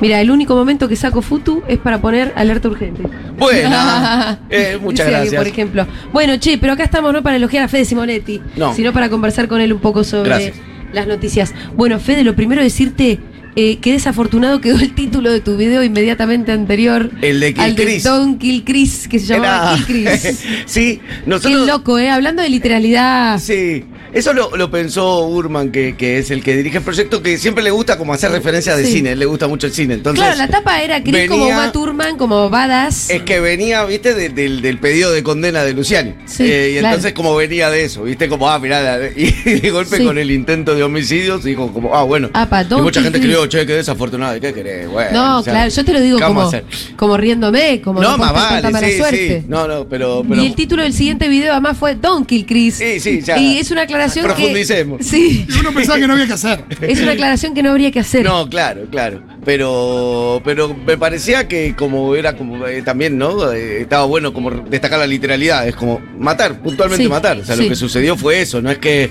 mira, 0.00 0.20
el 0.20 0.30
único 0.30 0.54
momento 0.56 0.88
que 0.88 0.96
saco 0.96 1.22
Futu 1.22 1.62
es 1.68 1.78
para 1.78 2.00
poner 2.00 2.32
alerta 2.36 2.68
urgente. 2.68 3.02
Bueno, 3.40 4.38
eh, 4.50 4.78
muchas 4.80 5.06
Dice 5.06 5.16
alguien, 5.16 5.32
gracias. 5.32 5.34
por 5.42 5.46
ejemplo. 5.48 5.86
Bueno, 6.12 6.36
che, 6.38 6.58
pero 6.58 6.74
acá 6.74 6.84
estamos 6.84 7.12
no 7.12 7.22
para 7.22 7.36
elogiar 7.36 7.64
a 7.64 7.68
Fede 7.68 7.84
Simonetti, 7.84 8.40
No. 8.56 8.74
sino 8.74 8.92
para 8.92 9.08
conversar 9.08 9.48
con 9.48 9.60
él 9.60 9.72
un 9.72 9.80
poco 9.80 10.04
sobre 10.04 10.28
Gracias. 10.28 10.56
las 10.92 11.06
noticias. 11.06 11.54
Bueno, 11.74 11.98
Fede, 11.98 12.22
lo 12.22 12.36
primero 12.36 12.62
decirte 12.62 13.18
eh, 13.56 13.78
que 13.78 13.92
desafortunado 13.92 14.60
quedó 14.60 14.78
el 14.78 14.94
título 14.94 15.32
de 15.32 15.40
tu 15.40 15.56
video 15.56 15.82
inmediatamente 15.82 16.52
anterior. 16.52 17.10
El 17.20 17.40
de 17.40 17.52
Kill 17.52 17.62
al 17.64 17.74
de 17.74 17.82
Chris. 17.84 18.04
Don 18.04 18.38
Kill 18.38 18.62
Chris, 18.64 19.08
que 19.08 19.18
se 19.18 19.26
llamaba 19.26 19.74
Era- 19.74 19.86
Kill 19.86 20.04
Chris. 20.04 20.44
sí, 20.66 21.00
Qué 21.02 21.22
nosotros. 21.26 21.66
loco, 21.66 21.98
¿eh? 21.98 22.10
Hablando 22.10 22.42
de 22.42 22.48
literalidad. 22.48 23.38
Sí. 23.40 23.84
Eso 24.12 24.32
lo, 24.32 24.56
lo 24.56 24.70
pensó 24.70 25.26
Urman, 25.26 25.70
que, 25.70 25.96
que 25.96 26.18
es 26.18 26.30
el 26.30 26.42
que 26.42 26.56
dirige 26.56 26.78
el 26.78 26.84
proyecto, 26.84 27.22
que 27.22 27.38
siempre 27.38 27.62
le 27.62 27.70
gusta 27.70 27.96
como 27.98 28.12
hacer 28.12 28.30
referencias 28.32 28.76
de 28.76 28.84
Sí. 28.84 28.92
cine, 28.94 29.14
le 29.16 29.26
gusta 29.26 29.46
mucho 29.48 29.66
el 29.66 29.72
cine. 29.72 29.94
Entonces, 29.94 30.22
claro, 30.24 30.36
la 30.38 30.48
tapa 30.48 30.82
era 30.82 31.02
Chris 31.02 31.28
como 31.28 31.46
Uma 31.46 31.70
Thurman, 31.72 32.16
como 32.16 32.50
badass. 32.50 33.10
Es 33.10 33.22
que 33.22 33.40
venía, 33.40 33.84
viste, 33.84 34.14
de- 34.14 34.30
del, 34.30 34.62
del 34.62 34.78
pedido 34.78 35.12
de 35.12 35.22
condena 35.22 35.62
de 35.64 35.74
Luciani. 35.74 36.14
Sí, 36.26 36.44
Eh, 36.44 36.70
y 36.70 36.78
claro. 36.80 36.88
entonces 36.96 37.12
como 37.12 37.34
venía 37.36 37.70
de 37.70 37.84
eso, 37.84 38.02
viste, 38.02 38.28
como, 38.28 38.48
ah, 38.50 38.58
mirá, 38.58 38.82
la- 38.82 39.06
y 39.16 39.30
de 39.60 39.70
golpe 39.70 39.98
Sí. 39.98 40.04
con 40.04 40.18
el 40.18 40.30
intento 40.30 40.74
de 40.74 40.82
homicidios, 40.82 41.44
dijo 41.44 41.72
como, 41.72 41.94
ah, 41.94 42.02
bueno. 42.02 42.30
Apa, 42.32 42.62
y 42.68 42.74
mucha 42.80 43.02
gente 43.02 43.18
escribió, 43.18 43.46
che, 43.46 43.64
qué 43.66 43.74
desafortunado, 43.74 44.36
¿y 44.36 44.40
¿qué 44.40 44.52
querés? 44.52 44.88
Bueno, 44.88 45.10
no, 45.12 45.38
o 45.38 45.42
sea, 45.42 45.52
claro, 45.52 45.70
yo 45.70 45.84
te 45.84 45.92
lo 45.92 46.00
digo 46.00 46.16
¿qué 46.18 46.24
vamos 46.24 46.50
como, 46.52 46.96
como 46.96 47.16
riéndome, 47.16 47.80
como 47.80 48.00
No, 48.02 48.12
no 48.12 48.18
más 48.18 48.32
vale, 48.32 48.70
mala 48.70 48.88
sí, 48.88 48.96
suerte. 48.96 49.40
sí. 49.42 49.46
No, 49.48 49.68
no, 49.68 49.86
pero... 49.86 50.24
pero 50.28 50.42
Y 50.42 50.46
el 50.46 50.54
título 50.54 50.82
del 50.82 50.92
siguiente 50.92 51.28
video 51.28 51.52
además 51.52 51.76
fue 51.78 51.94
Don't 51.94 52.26
Kill 52.26 52.44
Chris. 52.46 52.74
Sí, 52.76 52.98
sí, 52.98 53.20
ya. 53.22 53.38
Y 53.38 53.58
es 53.58 53.70
una 53.70 53.82
aclaración 53.82 53.99
que. 54.08 54.22
Profundicemos. 54.22 55.00
Sí. 55.10 55.46
Y 55.48 55.58
uno 55.60 55.72
pensaba 55.72 55.98
que 55.98 56.06
no 56.06 56.12
había 56.14 56.26
que 56.26 56.32
hacer. 56.34 56.64
Es 56.80 57.00
una 57.00 57.12
aclaración 57.12 57.54
que 57.54 57.62
no 57.62 57.70
habría 57.70 57.90
que 57.90 58.00
hacer. 58.00 58.24
No, 58.24 58.48
claro, 58.48 58.82
claro. 58.90 59.22
Pero, 59.44 60.40
pero 60.44 60.74
me 60.74 60.96
parecía 60.96 61.48
que 61.48 61.74
como 61.76 62.14
era 62.14 62.36
como 62.36 62.66
eh, 62.66 62.82
también, 62.82 63.18
¿no? 63.18 63.52
Eh, 63.52 63.82
estaba 63.82 64.04
bueno 64.04 64.32
como 64.32 64.50
destacar 64.50 64.98
la 64.98 65.06
literalidad. 65.06 65.66
Es 65.66 65.74
como 65.74 66.00
matar, 66.18 66.60
puntualmente 66.60 67.04
Sí, 67.04 67.08
matar. 67.10 67.38
O 67.38 67.44
sea, 67.44 67.56
sí. 67.56 67.62
lo 67.64 67.68
que 67.68 67.76
sucedió 67.76 68.16
fue 68.16 68.40
eso, 68.40 68.60
no 68.62 68.70
es 68.70 68.78
que. 68.78 69.10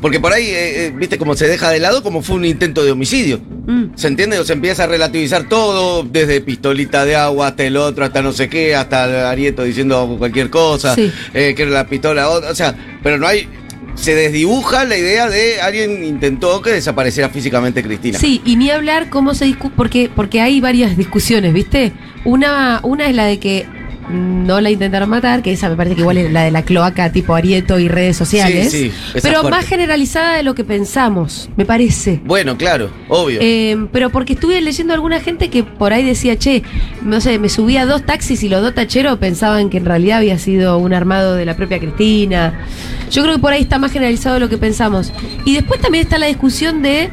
Porque 0.00 0.20
por 0.20 0.32
ahí, 0.32 0.44
eh, 0.46 0.86
eh, 0.86 0.92
viste, 0.94 1.16
como 1.16 1.34
se 1.34 1.48
deja 1.48 1.70
de 1.70 1.80
lado, 1.80 2.02
como 2.02 2.22
fue 2.22 2.36
un 2.36 2.44
intento 2.44 2.84
de 2.84 2.90
homicidio. 2.92 3.40
Mm. 3.66 3.96
¿Se 3.96 4.08
entiende? 4.08 4.38
O 4.38 4.44
se 4.44 4.52
empieza 4.52 4.84
a 4.84 4.86
relativizar 4.86 5.48
todo, 5.48 6.02
desde 6.04 6.40
pistolita 6.42 7.04
de 7.06 7.16
agua 7.16 7.48
hasta 7.48 7.64
el 7.64 7.76
otro, 7.78 8.04
hasta 8.04 8.20
no 8.22 8.32
sé 8.32 8.48
qué, 8.48 8.76
hasta 8.76 9.30
Arieto 9.30 9.64
diciendo 9.64 10.16
cualquier 10.18 10.50
cosa, 10.50 10.94
Sí. 10.94 11.10
eh, 11.32 11.54
que 11.56 11.62
era 11.62 11.70
la 11.72 11.86
pistola, 11.86 12.28
o 12.28 12.54
sea, 12.54 12.74
pero 13.02 13.16
no 13.18 13.26
hay. 13.26 13.48
Se 13.96 14.14
desdibuja 14.14 14.84
la 14.84 14.96
idea 14.96 15.28
de 15.28 15.60
alguien 15.60 16.04
intentó 16.04 16.62
que 16.62 16.70
desapareciera 16.70 17.28
físicamente 17.28 17.82
Cristina. 17.82 18.18
Sí, 18.18 18.40
y 18.44 18.56
ni 18.56 18.70
hablar 18.70 19.08
cómo 19.08 19.34
se 19.34 19.46
discute, 19.46 19.74
porque, 19.76 20.10
porque 20.14 20.40
hay 20.40 20.60
varias 20.60 20.96
discusiones, 20.96 21.52
¿viste? 21.52 21.92
Una, 22.24 22.80
una 22.82 23.06
es 23.06 23.14
la 23.14 23.24
de 23.24 23.38
que 23.38 23.66
no 24.10 24.60
la 24.60 24.70
intentaron 24.70 25.08
matar, 25.08 25.42
que 25.42 25.52
esa 25.52 25.68
me 25.68 25.76
parece 25.76 25.96
que 25.96 26.02
igual 26.02 26.16
es 26.18 26.32
la 26.32 26.42
de 26.42 26.50
la 26.50 26.62
cloaca 26.62 27.10
tipo 27.10 27.34
Arieto 27.34 27.78
y 27.78 27.88
redes 27.88 28.16
sociales. 28.16 28.70
Sí, 28.70 28.90
sí, 28.90 29.20
pero 29.22 29.40
fuerte. 29.40 29.50
más 29.50 29.66
generalizada 29.66 30.36
de 30.36 30.42
lo 30.42 30.54
que 30.54 30.64
pensamos, 30.64 31.50
me 31.56 31.64
parece. 31.64 32.20
Bueno, 32.24 32.56
claro, 32.56 32.90
obvio. 33.08 33.40
Eh, 33.42 33.86
pero 33.92 34.10
porque 34.10 34.34
estuve 34.34 34.60
leyendo 34.60 34.92
a 34.92 34.96
alguna 34.96 35.20
gente 35.20 35.50
que 35.50 35.64
por 35.64 35.92
ahí 35.92 36.04
decía, 36.04 36.38
che, 36.38 36.62
no 37.02 37.20
sé, 37.20 37.38
me 37.38 37.48
subí 37.48 37.76
a 37.76 37.86
dos 37.86 38.04
taxis 38.04 38.42
y 38.42 38.48
los 38.48 38.62
dos 38.62 38.74
tacheros 38.74 39.18
pensaban 39.18 39.70
que 39.70 39.78
en 39.78 39.84
realidad 39.84 40.18
había 40.18 40.38
sido 40.38 40.78
un 40.78 40.94
armado 40.94 41.34
de 41.34 41.44
la 41.44 41.56
propia 41.56 41.78
Cristina. 41.78 42.66
Yo 43.10 43.22
creo 43.22 43.34
que 43.34 43.40
por 43.40 43.52
ahí 43.52 43.62
está 43.62 43.78
más 43.78 43.92
generalizado 43.92 44.34
de 44.34 44.40
lo 44.40 44.48
que 44.48 44.58
pensamos. 44.58 45.12
Y 45.44 45.54
después 45.54 45.80
también 45.80 46.04
está 46.04 46.18
la 46.18 46.26
discusión 46.26 46.82
de 46.82 47.10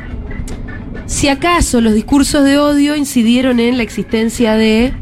si 1.05 1.27
acaso 1.27 1.81
los 1.81 1.93
discursos 1.93 2.43
de 2.43 2.57
odio 2.57 2.95
incidieron 2.95 3.59
en 3.59 3.77
la 3.77 3.83
existencia 3.83 4.55
de 4.55 4.93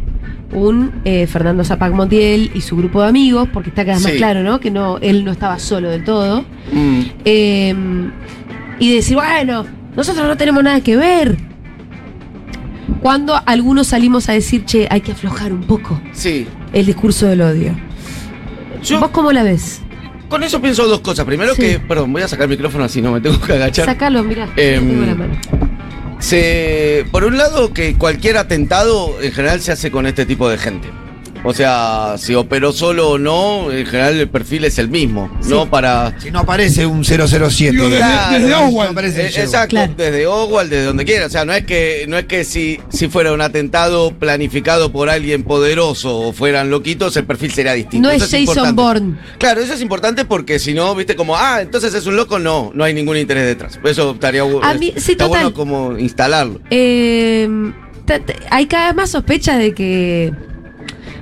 un 0.53 0.91
eh, 1.05 1.27
Fernando 1.27 1.63
Zapac 1.63 1.93
Montiel 1.93 2.51
y 2.53 2.61
su 2.61 2.75
grupo 2.77 3.01
de 3.01 3.07
amigos, 3.09 3.47
porque 3.53 3.69
está 3.69 3.83
cada 3.85 3.97
vez 3.97 4.03
más 4.03 4.13
claro, 4.13 4.43
¿no? 4.43 4.59
Que 4.59 4.71
no, 4.71 4.97
él 4.99 5.23
no 5.25 5.31
estaba 5.31 5.59
solo 5.59 5.89
del 5.89 6.03
todo. 6.03 6.43
Mm. 6.71 7.01
Eh, 7.25 7.75
y 8.79 8.93
decir, 8.95 9.15
bueno, 9.15 9.65
nosotros 9.95 10.25
no 10.27 10.35
tenemos 10.37 10.63
nada 10.63 10.81
que 10.81 10.97
ver. 10.97 11.37
Cuando 13.01 13.39
algunos 13.45 13.87
salimos 13.87 14.29
a 14.29 14.33
decir, 14.33 14.65
che, 14.65 14.87
hay 14.89 15.01
que 15.01 15.11
aflojar 15.11 15.53
un 15.53 15.61
poco 15.63 15.99
Sí. 16.13 16.47
el 16.73 16.85
discurso 16.85 17.25
del 17.27 17.41
odio. 17.41 17.75
¿Vos 18.99 19.09
cómo 19.11 19.31
la 19.31 19.43
ves? 19.43 19.81
Con 20.29 20.43
eso 20.43 20.61
pienso 20.61 20.87
dos 20.87 21.01
cosas. 21.01 21.25
Primero 21.25 21.53
Sí. 21.55 21.61
que, 21.61 21.79
perdón, 21.79 22.13
voy 22.13 22.21
a 22.21 22.27
sacar 22.27 22.43
el 22.45 22.49
micrófono 22.51 22.83
así 22.83 23.01
no 23.01 23.11
me 23.11 23.19
tengo 23.21 23.39
que 23.41 23.53
agachar. 23.53 23.85
Sácalo, 23.85 24.23
mirá, 24.23 24.47
Em, 24.55 24.87
tengo 24.87 25.05
la 25.05 25.15
mano. 25.15 25.33
Por 27.11 27.23
un 27.25 27.37
lado, 27.37 27.73
que 27.73 27.95
cualquier 27.97 28.37
atentado 28.37 29.21
en 29.21 29.31
general 29.31 29.59
se 29.59 29.71
hace 29.71 29.91
con 29.91 30.05
este 30.05 30.25
tipo 30.25 30.47
de 30.49 30.57
gente. 30.57 31.00
O 31.43 31.53
sea, 31.53 32.15
si 32.19 32.35
operó 32.35 32.71
solo 32.71 33.09
o 33.11 33.17
no, 33.17 33.71
en 33.71 33.85
general 33.87 34.19
el 34.19 34.29
perfil 34.29 34.63
es 34.65 34.77
el 34.77 34.89
mismo. 34.89 35.29
No 35.47 35.69
para. 35.69 36.13
Si 36.19 36.29
no 36.29 36.39
aparece 36.39 36.85
un 36.85 37.03
007. 37.03 37.71
Digo, 37.71 37.85
desde, 37.85 37.97
Claro, 37.97 38.33
desde 38.33 38.49
no 38.49 38.67
Oswald. 38.67 38.91
aparece 38.91 39.21
el 39.21 39.27
Eh. 39.35 39.41
Exacto, 39.41 39.69
Claro. 39.69 39.93
desde 39.97 40.27
Oswald, 40.27 40.69
desde 40.69 40.85
donde 40.85 41.03
quiera. 41.05 41.25
O 41.25 41.29
sea, 41.29 41.43
no 41.45 41.53
es 41.53 41.65
que, 41.65 42.05
no 42.07 42.17
es 42.19 42.25
que 42.25 42.43
si, 42.43 42.79
si 42.89 43.07
fuera 43.07 43.33
un 43.33 43.41
atentado 43.41 44.11
planificado 44.11 44.91
por 44.91 45.09
alguien 45.09 45.43
poderoso 45.43 46.15
o 46.19 46.31
fueran 46.33 46.69
loquitos, 46.69 47.17
el 47.17 47.25
perfil 47.25 47.51
sería 47.51 47.73
distinto. 47.73 48.07
No 48.07 48.13
Eso 48.13 48.25
es 48.25 48.31
Jason 48.31 48.41
importante. 48.41 48.81
Bourne. 48.81 49.15
Claro, 49.39 49.61
eso 49.61 49.73
es 49.73 49.81
importante 49.81 50.25
porque 50.25 50.59
si 50.59 50.73
no, 50.75 50.93
viste, 50.93 51.15
como, 51.15 51.35
ah, 51.35 51.59
entonces 51.61 51.93
es 51.95 52.05
un 52.05 52.15
loco, 52.17 52.37
no, 52.37 52.71
no 52.75 52.83
hay 52.83 52.93
ningún 52.93 53.17
interés 53.17 53.45
detrás. 53.45 53.79
Eso 53.83 54.11
estaría 54.11 54.43
A 54.43 54.73
mí- 54.75 54.93
sí, 54.97 55.13
está 55.13 55.25
total. 55.25 55.29
bueno 55.29 55.53
como 55.53 55.97
instalarlo. 55.97 56.61
Eh, 56.69 57.49
hay 58.49 58.65
cada 58.67 58.87
vez 58.87 58.95
más 58.95 59.09
sospechas 59.11 59.57
de 59.57 59.73
que 59.73 60.33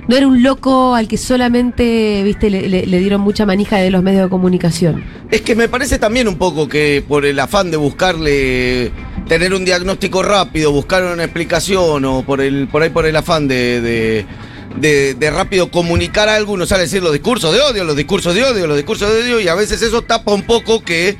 no 0.08 0.16
era 0.16 0.26
un 0.26 0.42
loco 0.42 0.94
al 0.94 1.06
que 1.08 1.16
solamente, 1.16 2.22
viste, 2.24 2.50
le, 2.50 2.98
dieron 2.98 3.20
mucha 3.20 3.46
manija 3.46 3.76
de 3.78 3.90
los 3.90 4.02
medios 4.02 4.24
de 4.24 4.28
comunicación. 4.28 5.04
Es 5.30 5.42
que 5.42 5.54
me 5.54 5.68
parece 5.68 5.98
también 5.98 6.26
un 6.28 6.36
poco 6.36 6.68
que 6.68 7.04
por 7.06 7.24
el 7.24 7.38
afán 7.38 7.70
de 7.70 7.76
buscarle 7.76 8.90
tener 9.28 9.54
un 9.54 9.64
diagnóstico 9.64 10.22
rápido, 10.22 10.72
buscar 10.72 11.04
una 11.04 11.24
explicación 11.24 12.04
o 12.04 12.22
por 12.22 12.40
el 12.40 12.66
por 12.68 12.82
ahí 12.82 12.90
por 12.90 13.06
el 13.06 13.14
afán 13.14 13.46
de, 13.46 13.80
de, 13.80 14.26
de- 14.80 15.14
de 15.14 15.30
rápido 15.30 15.70
comunicar 15.70 16.28
algo, 16.28 16.52
uno 16.54 16.66
sale 16.66 16.80
a 16.80 16.84
decir 16.84 17.02
los 17.02 17.12
discursos 17.12 17.52
de 17.54 17.60
odio, 17.60 17.84
los 17.84 17.96
discursos 17.96 18.34
de 18.34 18.42
odio, 18.44 18.66
los 18.66 18.76
discursos 18.76 19.12
de 19.12 19.22
odio 19.22 19.40
y 19.40 19.48
a 19.48 19.54
veces 19.54 19.82
eso 19.82 20.02
tapa 20.02 20.32
un 20.32 20.42
poco 20.42 20.82
que 20.82 21.16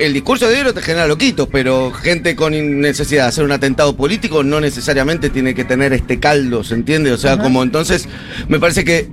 el 0.00 0.12
discurso 0.12 0.48
de 0.48 0.60
odio 0.62 0.74
te 0.74 0.82
genera 0.82 1.06
loquitos, 1.06 1.48
pero 1.50 1.92
gente 1.92 2.34
con 2.34 2.80
necesidad 2.80 3.24
de 3.24 3.28
hacer 3.28 3.44
un 3.44 3.52
atentado 3.52 3.96
político 3.96 4.42
no 4.42 4.60
necesariamente 4.60 5.30
tiene 5.30 5.54
que 5.54 5.64
tener 5.64 5.92
este 5.92 6.18
caldo, 6.18 6.64
¿se 6.64 6.74
entiende? 6.74 7.12
O 7.12 7.18
sea, 7.18 7.38
como 7.38 7.62
entonces 7.62 8.08
me 8.48 8.58
parece 8.58 8.84
que 8.84 9.08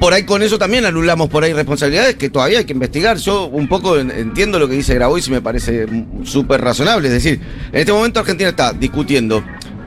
por 0.00 0.12
ahí 0.12 0.24
con 0.24 0.42
eso 0.42 0.58
también 0.58 0.84
anulamos 0.84 1.28
por 1.28 1.44
ahí 1.44 1.52
responsabilidades 1.52 2.16
que 2.16 2.28
todavía 2.28 2.58
hay 2.58 2.64
que 2.64 2.72
investigar. 2.72 3.18
Yo 3.18 3.46
un 3.46 3.68
poco 3.68 3.96
en- 3.98 4.10
entiendo 4.10 4.58
lo 4.58 4.68
que 4.68 4.74
dice 4.74 4.94
Grabois 4.94 5.28
y 5.28 5.30
me 5.30 5.40
parece 5.40 5.86
súper 6.24 6.60
razonable. 6.60 7.06
Es 7.06 7.14
decir, 7.14 7.40
en 7.72 7.78
este 7.80 7.92
momento 7.92 8.18
Argentina 8.18 8.50
está 8.50 8.72
discutiendo 8.72 9.44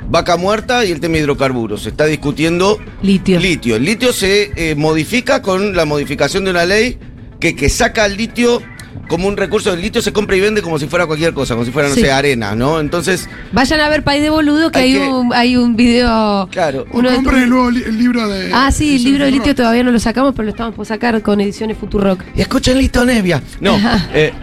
vaca 0.09 0.37
muerta 0.37 0.85
y 0.85 0.91
el 0.91 1.01
tema 1.01 1.15
de 1.15 1.21
hidrocarburos. 1.21 1.81
Se 1.83 1.89
está 1.89 2.05
discutiendo 2.05 2.79
litio. 3.01 3.39
litio. 3.41 3.75
El 3.75 3.83
litio 3.83 4.13
se 4.13 4.51
eh, 4.55 4.75
modifica 4.75 5.41
con 5.41 5.75
la 5.75 5.83
modificación 5.83 6.45
de 6.45 6.51
una 6.51 6.63
ley 6.63 6.97
que, 7.41 7.53
que 7.53 7.67
saca 7.69 8.05
el 8.05 8.15
litio 8.15 8.61
como 9.07 9.27
un 9.27 9.37
recurso 9.37 9.71
del 9.71 9.81
litio, 9.81 10.01
se 10.01 10.11
compra 10.13 10.35
y 10.35 10.41
vende 10.41 10.61
como 10.61 10.79
si 10.79 10.87
fuera 10.87 11.05
cualquier 11.05 11.33
cosa, 11.33 11.53
como 11.53 11.65
si 11.65 11.71
fuera, 11.71 11.89
no 11.89 11.95
Sí. 11.95 12.01
sé, 12.01 12.11
arena, 12.11 12.55
¿no? 12.55 12.79
Entonces, 12.79 13.29
Vayan 13.51 13.79
a 13.81 13.89
ver 13.89 14.03
País 14.03 14.21
de 14.21 14.29
Boludo 14.29 14.71
que 14.71 14.79
Hay 14.79 14.93
hay, 14.93 14.99
que- 14.99 15.07
un, 15.07 15.33
hay 15.33 15.55
un 15.57 15.75
video. 15.75 16.47
claro. 16.51 16.85
Uno 16.91 17.09
de 17.09 17.15
Compren 17.17 17.43
el 17.43 17.49
nuevo 17.49 17.71
li- 17.71 17.83
el 17.85 17.97
libro 17.97 18.27
de. 18.27 18.51
Ah, 18.53 18.71
sí, 18.71 18.95
el 18.97 19.03
de 19.03 19.09
libro 19.09 19.25
de 19.25 19.31
litio 19.31 19.55
todavía 19.55 19.83
no 19.83 19.91
lo 19.91 19.99
sacamos, 19.99 20.33
pero 20.35 20.43
lo 20.45 20.51
estamos 20.51 20.73
por 20.75 20.85
sacar 20.85 21.21
con 21.21 21.39
ediciones 21.41 21.77
Futurock. 21.77 22.21
Y 22.35 22.41
escuchen 22.41 22.77
Lito 22.77 23.05
Nevia. 23.05 23.41
No. 23.61 23.77
Eh, 24.13 24.33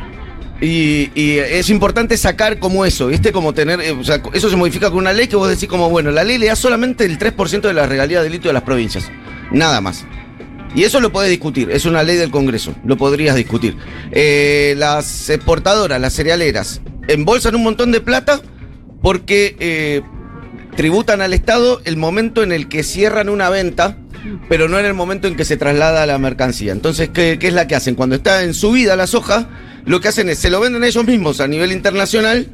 y, 0.60 1.10
y 1.20 1.38
es 1.38 1.70
importante 1.70 2.16
sacar 2.16 2.58
como 2.60 2.84
eso, 2.84 3.08
¿viste? 3.08 3.32
Como 3.32 3.52
tener. 3.52 3.80
eh, 3.80 3.90
o 3.92 4.04
sea, 4.04 4.22
eso 4.32 4.48
se 4.48 4.56
modifica 4.56 4.90
con 4.90 4.98
una 5.00 5.12
ley 5.12 5.26
que 5.26 5.34
vos 5.36 5.48
decís, 5.48 5.68
como, 5.68 5.90
bueno, 5.90 6.10
la 6.12 6.22
ley 6.22 6.38
le 6.38 6.46
da 6.46 6.56
solamente 6.56 7.04
el 7.04 7.18
3% 7.18 7.62
de 7.62 7.74
la 7.74 7.86
regalía 7.86 8.22
de 8.22 8.30
litio 8.30 8.50
a 8.50 8.54
las 8.54 8.62
provincias. 8.62 9.10
Nada 9.50 9.80
más. 9.80 10.04
Y 10.74 10.84
eso 10.84 11.00
lo 11.00 11.12
podés 11.12 11.30
discutir, 11.30 11.70
es 11.70 11.84
una 11.84 12.02
ley 12.02 12.16
del 12.16 12.30
Congreso, 12.30 12.74
lo 12.84 12.96
podrías 12.96 13.36
discutir. 13.36 13.76
Eh, 14.10 14.74
las 14.78 15.28
exportadoras, 15.28 16.00
las 16.00 16.14
cerealeras, 16.14 16.80
embolsan 17.08 17.54
un 17.54 17.62
montón 17.62 17.92
de 17.92 18.00
plata 18.00 18.40
porque 19.02 19.56
eh, 19.58 20.02
tributan 20.76 21.20
al 21.20 21.34
Estado 21.34 21.82
el 21.84 21.96
momento 21.96 22.42
en 22.42 22.52
el 22.52 22.68
que 22.68 22.82
cierran 22.82 23.28
una 23.28 23.50
venta, 23.50 23.98
pero 24.48 24.68
no 24.68 24.78
en 24.78 24.86
el 24.86 24.94
momento 24.94 25.28
en 25.28 25.36
que 25.36 25.44
se 25.44 25.56
traslada 25.56 26.06
la 26.06 26.18
mercancía. 26.18 26.72
Entonces, 26.72 27.10
¿qué, 27.10 27.38
es 27.40 27.52
la 27.52 27.66
que 27.66 27.74
hacen? 27.74 27.94
Cuando 27.94 28.16
está 28.16 28.42
en 28.42 28.54
subida 28.54 28.96
la 28.96 29.06
soja, 29.06 29.50
lo 29.84 30.00
que 30.00 30.08
hacen 30.08 30.28
es, 30.28 30.38
se 30.38 30.48
lo 30.48 30.60
venden 30.60 30.84
ellos 30.84 31.04
mismos 31.04 31.40
a 31.40 31.48
nivel 31.48 31.72
internacional 31.72 32.46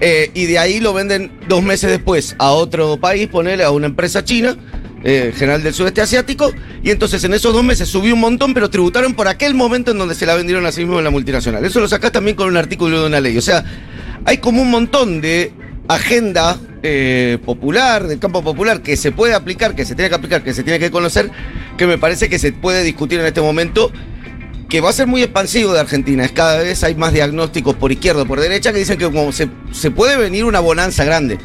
eh, 0.00 0.30
y 0.34 0.46
de 0.46 0.58
ahí 0.58 0.80
lo 0.80 0.92
venden 0.92 1.30
dos 1.48 1.62
meses 1.62 1.90
después 1.90 2.34
a 2.38 2.50
otro 2.50 2.98
país, 2.98 3.28
ponerle 3.28 3.64
a 3.64 3.70
una 3.70 3.86
empresa 3.86 4.24
china. 4.24 4.56
Eh, 5.02 5.32
general 5.34 5.62
del 5.62 5.72
sudeste 5.72 6.02
asiático, 6.02 6.52
y 6.82 6.90
entonces 6.90 7.24
en 7.24 7.32
esos 7.32 7.52
dos 7.52 7.64
meses 7.64 7.88
subió 7.88 8.14
un 8.14 8.20
montón, 8.20 8.52
pero 8.52 8.68
tributaron 8.68 9.14
por 9.14 9.28
aquel 9.28 9.54
momento 9.54 9.90
en 9.92 9.98
donde 9.98 10.14
se 10.14 10.26
la 10.26 10.34
vendieron 10.34 10.66
a 10.66 10.72
sí 10.72 10.80
mismos 10.80 10.98
en 10.98 11.04
la 11.04 11.10
multinacional. 11.10 11.64
Eso 11.64 11.80
lo 11.80 11.88
sacás 11.88 12.12
también 12.12 12.36
con 12.36 12.48
un 12.48 12.56
artículo 12.56 13.00
de 13.00 13.06
una 13.06 13.20
ley. 13.20 13.36
O 13.38 13.42
sea, 13.42 13.64
hay 14.24 14.38
como 14.38 14.62
un 14.62 14.70
montón 14.70 15.20
de 15.20 15.52
agenda 15.88 16.58
eh, 16.82 17.38
popular, 17.44 18.06
del 18.06 18.18
campo 18.18 18.42
popular, 18.42 18.82
que 18.82 18.96
se 18.96 19.12
puede 19.12 19.34
aplicar, 19.34 19.74
que 19.74 19.84
se 19.84 19.94
tiene 19.94 20.08
que 20.08 20.14
aplicar, 20.14 20.42
que 20.42 20.54
se 20.54 20.62
tiene 20.62 20.78
que 20.78 20.90
conocer, 20.90 21.30
que 21.76 21.86
me 21.86 21.98
parece 21.98 22.28
que 22.28 22.38
se 22.38 22.52
puede 22.52 22.82
discutir 22.84 23.20
en 23.20 23.26
este 23.26 23.40
momento, 23.40 23.90
que 24.68 24.80
va 24.80 24.90
a 24.90 24.92
ser 24.92 25.06
muy 25.06 25.22
expansivo 25.22 25.72
de 25.72 25.80
Argentina. 25.80 26.24
Es 26.24 26.32
cada 26.32 26.58
vez 26.58 26.84
hay 26.84 26.94
más 26.94 27.12
diagnósticos 27.12 27.74
por 27.74 27.90
izquierda, 27.90 28.24
por 28.24 28.40
derecha, 28.40 28.72
que 28.72 28.78
dicen 28.78 28.98
que 28.98 29.06
como 29.06 29.32
se, 29.32 29.48
se 29.72 29.90
puede 29.90 30.16
venir 30.16 30.44
una 30.44 30.60
bonanza 30.60 31.04
grande 31.04 31.38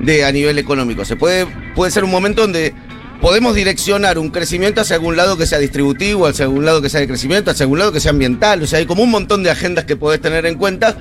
de, 0.00 0.24
a 0.24 0.32
nivel 0.32 0.58
económico. 0.58 1.04
Se 1.04 1.16
puede, 1.16 1.46
puede 1.74 1.90
ser 1.90 2.04
un 2.04 2.10
momento 2.10 2.42
donde 2.42 2.72
podemos 3.20 3.54
direccionar 3.54 4.18
un 4.18 4.30
crecimiento 4.30 4.80
hacia 4.80 4.96
algún 4.96 5.16
lado 5.16 5.36
que 5.36 5.46
sea 5.46 5.58
distributivo, 5.58 6.26
hacia 6.26 6.44
algún 6.44 6.64
lado 6.64 6.82
que 6.82 6.88
sea 6.88 7.00
de 7.00 7.08
crecimiento, 7.08 7.50
hacia 7.50 7.64
algún 7.64 7.78
lado 7.78 7.92
que 7.92 8.00
sea 8.00 8.10
ambiental. 8.10 8.62
O 8.62 8.66
sea, 8.66 8.78
hay 8.78 8.86
como 8.86 9.02
un 9.02 9.10
montón 9.10 9.42
de 9.42 9.50
agendas 9.50 9.84
que 9.84 9.96
podés 9.96 10.20
tener 10.20 10.46
en 10.46 10.56
cuenta. 10.56 10.96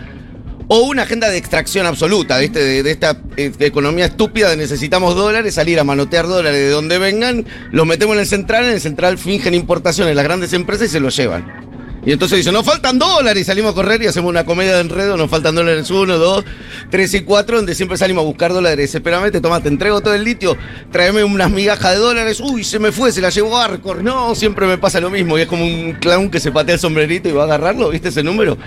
O 0.70 0.82
una 0.82 1.04
agenda 1.04 1.30
de 1.30 1.38
extracción 1.38 1.86
absoluta, 1.86 2.38
¿viste? 2.40 2.84
De, 2.84 2.92
esta 2.92 3.22
eh, 3.38 3.54
economía 3.60 4.06
estúpida 4.06 4.50
de 4.50 4.58
necesitamos 4.58 5.16
dólares, 5.16 5.54
salir 5.54 5.80
a 5.80 5.86
manotear 5.86 6.28
dólares 6.28 6.60
de 6.60 6.70
donde 6.70 6.98
vengan, 6.98 7.46
los 7.72 7.88
metemos 7.88 8.16
en 8.16 8.20
el 8.20 8.28
central, 8.28 8.66
en 8.66 8.72
el 8.72 8.82
central 8.82 9.18
fingen 9.18 9.54
importaciones 9.54 10.14
las 10.14 10.26
grandes 10.26 10.52
empresas 10.52 10.88
y 10.88 10.90
se 10.90 11.00
los 11.00 11.16
llevan. 11.16 11.77
Y 12.08 12.14
entonces 12.14 12.38
dicen, 12.38 12.54
nos 12.54 12.66
faltan 12.66 12.98
dólares, 12.98 13.42
y 13.42 13.44
salimos 13.44 13.74
a 13.74 13.76
correr 13.76 14.02
y 14.02 14.08
hacemos 14.08 14.30
una 14.30 14.46
comedia 14.46 14.76
de 14.76 14.80
enredo, 14.80 15.18
nos 15.18 15.30
faltan 15.30 15.56
dólares 15.56 15.92
uno, 15.92 16.18
dos, 16.18 16.46
tres 16.90 17.14
y 17.14 17.20
cuatro, 17.20 17.58
donde 17.58 17.76
siempre 17.76 17.98
salimos 17.98 18.24
a 18.24 18.26
buscar 18.26 18.54
dólares 18.54 18.78
desesperadamente, 18.78 19.42
toma, 19.42 19.62
te 19.62 19.68
entrego 19.68 20.00
todo 20.00 20.14
el 20.14 20.24
litio, 20.24 20.56
tráeme 20.90 21.26
unas 21.26 21.52
migajas 21.52 21.92
de 21.92 21.98
dólares, 21.98 22.40
uy, 22.40 22.64
se 22.64 22.80
me 22.80 22.94
fue, 22.94 23.12
se 23.12 23.20
la 23.20 23.30
llevó 23.30 23.58
Arcor, 23.58 24.06
no, 24.06 24.36
siempre 24.36 24.68
me 24.68 24.78
pasa 24.78 25.02
lo 25.02 25.10
mismo, 25.10 25.38
y 25.38 25.42
es 25.42 25.48
como 25.48 25.66
un 25.66 25.98
clown 26.00 26.32
que 26.32 26.40
se 26.40 26.50
patea 26.50 26.76
el 26.76 26.80
sombrerito 26.80 27.28
y 27.28 27.34
va 27.34 27.42
a 27.42 27.46
agarrarlo, 27.46 27.90
¿viste 27.90 28.08
ese 28.08 28.24
número? 28.24 28.58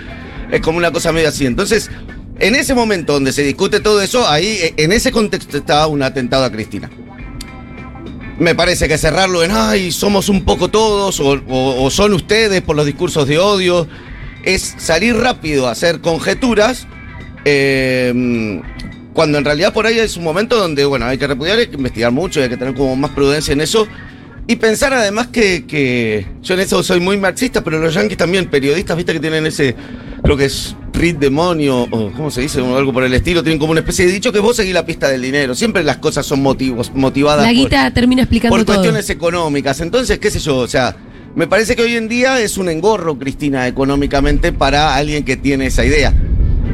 Es 0.51 0.61
como 0.61 0.77
una 0.77 0.91
cosa 0.91 1.11
medio 1.11 1.29
así. 1.29 1.47
Entonces, 1.47 1.89
en 2.37 2.53
ese 2.53 2.75
momento 2.75 3.13
donde 3.13 3.33
se 3.33 3.41
discute 3.41 3.79
todo 3.79 4.03
eso, 4.03 4.29
ahí, 4.29 4.71
en 4.77 4.91
ese 4.91 5.11
contexto 5.11 5.57
estaba 5.57 5.87
un 5.87 6.03
atentado 6.03 6.45
a 6.45 6.51
Cristina. 6.51 6.91
Me 8.41 8.55
parece 8.55 8.87
que 8.87 8.97
cerrarlo 8.97 9.43
en, 9.43 9.51
ay, 9.51 9.91
somos 9.91 10.27
un 10.27 10.43
poco 10.43 10.67
todos, 10.69 11.19
o, 11.19 11.33
o- 11.47 11.83
o 11.83 11.91
son 11.91 12.11
ustedes 12.13 12.61
por 12.63 12.75
los 12.75 12.87
discursos 12.87 13.27
de 13.27 13.37
odio, 13.37 13.87
es 14.43 14.73
salir 14.79 15.15
rápido 15.15 15.67
a 15.67 15.71
hacer 15.73 16.01
conjeturas, 16.01 16.87
eh, 17.45 18.59
cuando 19.13 19.37
en 19.37 19.45
realidad 19.45 19.73
por 19.73 19.85
ahí 19.85 19.99
es 19.99 20.17
un 20.17 20.23
momento 20.23 20.57
donde, 20.57 20.85
bueno, 20.85 21.05
hay 21.05 21.19
que 21.19 21.27
repudiar, 21.27 21.59
hay 21.59 21.67
que 21.67 21.75
investigar 21.75 22.11
mucho, 22.11 22.41
hay 22.41 22.49
que 22.49 22.57
tener 22.57 22.73
como 22.73 22.95
más 22.95 23.11
prudencia 23.11 23.51
en 23.53 23.61
eso. 23.61 23.87
Y 24.47 24.55
pensar 24.57 24.93
además 24.93 25.27
que, 25.27 25.65
que 25.65 26.25
yo 26.41 26.55
en 26.55 26.59
eso 26.61 26.83
soy 26.83 26.99
muy 26.99 27.17
marxista, 27.17 27.63
pero 27.63 27.79
los 27.79 27.93
yanquis 27.93 28.17
también, 28.17 28.49
periodistas, 28.49 28.97
viste 28.97 29.13
que 29.13 29.19
tienen 29.19 29.45
ese, 29.45 29.75
creo 30.23 30.35
que 30.35 30.45
es 30.45 30.75
read 30.93 31.15
demonio, 31.15 31.83
o 31.83 32.11
¿cómo 32.11 32.29
se 32.31 32.41
dice? 32.41 32.59
O 32.59 32.75
algo 32.75 32.91
por 32.91 33.03
el 33.03 33.13
estilo, 33.13 33.43
tienen 33.43 33.59
como 33.59 33.71
una 33.71 33.79
especie 33.79 34.05
de 34.05 34.11
dicho 34.11 34.31
que 34.33 34.39
vos 34.39 34.57
seguís 34.57 34.73
la 34.73 34.85
pista 34.85 35.07
del 35.07 35.21
dinero. 35.21 35.55
Siempre 35.55 35.83
las 35.83 35.97
cosas 35.97 36.25
son 36.25 36.41
motivos, 36.41 36.91
motivadas 36.93 37.43
La 37.45 37.49
por- 37.53 37.55
guita 37.55 37.91
termina 37.93 38.23
explicando 38.23 38.55
por 38.57 38.65
todo. 38.65 38.75
cuestiones 38.77 39.09
económicas. 39.09 39.79
Entonces, 39.79 40.19
qué 40.19 40.29
sé 40.29 40.39
yo, 40.39 40.57
o 40.57 40.67
sea, 40.67 40.97
me 41.35 41.47
parece 41.47 41.75
que 41.77 41.83
hoy 41.83 41.95
en 41.95 42.09
día 42.09 42.41
es 42.41 42.57
un 42.57 42.67
engorro, 42.67 43.17
Cristina, 43.17 43.67
económicamente 43.67 44.51
para 44.51 44.95
alguien 44.95 45.23
que 45.23 45.37
tiene 45.37 45.67
esa 45.67 45.85
idea. 45.85 46.13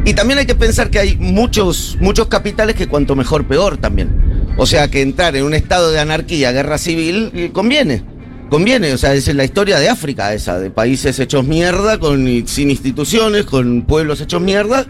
Y 0.04 0.14
también 0.14 0.40
hay 0.40 0.46
que 0.46 0.56
pensar 0.56 0.90
que 0.90 1.00
hay 1.00 1.16
muchos, 1.18 1.98
muchos 2.02 2.28
capitales 2.28 2.76
que 2.76 2.88
cuanto 2.88 3.16
mejor, 3.16 3.46
peor 3.46 3.78
también. 3.78 4.10
O 4.58 4.66
sea, 4.66 4.90
que 4.90 5.02
entrar 5.02 5.36
en 5.36 5.44
un 5.44 5.54
estado 5.54 5.92
de 5.92 6.00
anarquía, 6.00 6.52
guerra 6.52 6.78
civil, 6.78 7.32
eh, 7.36 7.52
conviene. 7.54 8.04
Conviene, 8.50 8.94
o 8.94 8.98
sea, 8.98 9.14
esa 9.14 9.32
es 9.32 9.38
la 9.38 9.44
historia 9.44 9.78
de 9.78 9.90
África 9.90 10.34
esa, 10.34 10.58
de 10.58 10.72
países 10.72 11.20
hechos 11.20 11.46
mierda, 11.46 12.00
con, 12.00 12.26
sin 12.48 12.72
instituciones, 12.72 13.44
con 13.46 13.82
pueblos 13.84 14.22
hechos 14.22 14.42
mierda, 14.42 14.86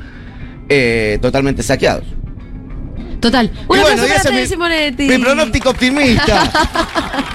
eh, 0.69 1.17
totalmente 1.21 1.63
saqueados. 1.63 2.05
Total. 3.19 3.47
Y 3.47 3.49
Una 3.49 3.65
bueno, 3.81 3.87
cosa 4.03 4.07
y 4.07 4.11
ese 4.11 4.23
para 4.29 4.35
es 4.35 4.41
mi- 4.41 4.47
Simonetti. 4.47 5.07
mi 5.07 5.17
pronóstico 5.17 5.69
optimista. 5.71 6.51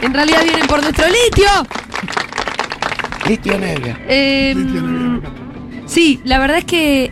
En 0.00 0.14
realidad 0.14 0.44
vienen 0.44 0.66
por 0.68 0.80
nuestro 0.80 1.06
litio. 1.08 1.48
Litio 3.28 3.58
negra. 3.58 3.98
Eh, 4.08 4.54
sí, 5.86 6.20
la 6.24 6.38
verdad 6.38 6.58
es 6.58 6.64
que 6.66 7.10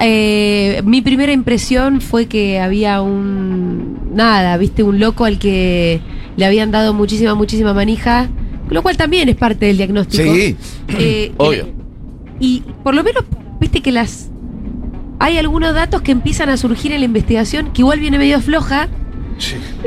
eh, 0.00 0.82
mi 0.84 1.02
primera 1.02 1.32
impresión 1.32 2.00
fue 2.00 2.26
que 2.26 2.60
había 2.60 3.00
un 3.02 4.14
nada, 4.14 4.56
viste, 4.56 4.82
un 4.82 4.98
loco 4.98 5.24
al 5.24 5.38
que 5.38 6.00
le 6.36 6.44
habían 6.44 6.70
dado 6.70 6.94
muchísima, 6.94 7.34
muchísima 7.34 7.74
manija, 7.74 8.28
lo 8.70 8.82
cual 8.82 8.96
también 8.96 9.28
es 9.28 9.36
parte 9.36 9.66
del 9.66 9.76
diagnóstico. 9.76 10.32
Sí, 10.34 10.56
Eh, 10.98 11.32
obvio. 11.38 11.68
y 12.40 12.62
por 12.82 12.94
lo 12.94 13.02
menos, 13.02 13.24
viste 13.60 13.80
que 13.80 13.92
las 13.92 14.30
hay 15.20 15.36
algunos 15.36 15.74
datos 15.74 16.02
que 16.02 16.12
empiezan 16.12 16.48
a 16.48 16.56
surgir 16.56 16.92
en 16.92 17.00
la 17.00 17.06
investigación 17.06 17.72
que 17.72 17.82
igual 17.82 17.98
viene 18.00 18.18
medio 18.18 18.40
floja. 18.40 18.88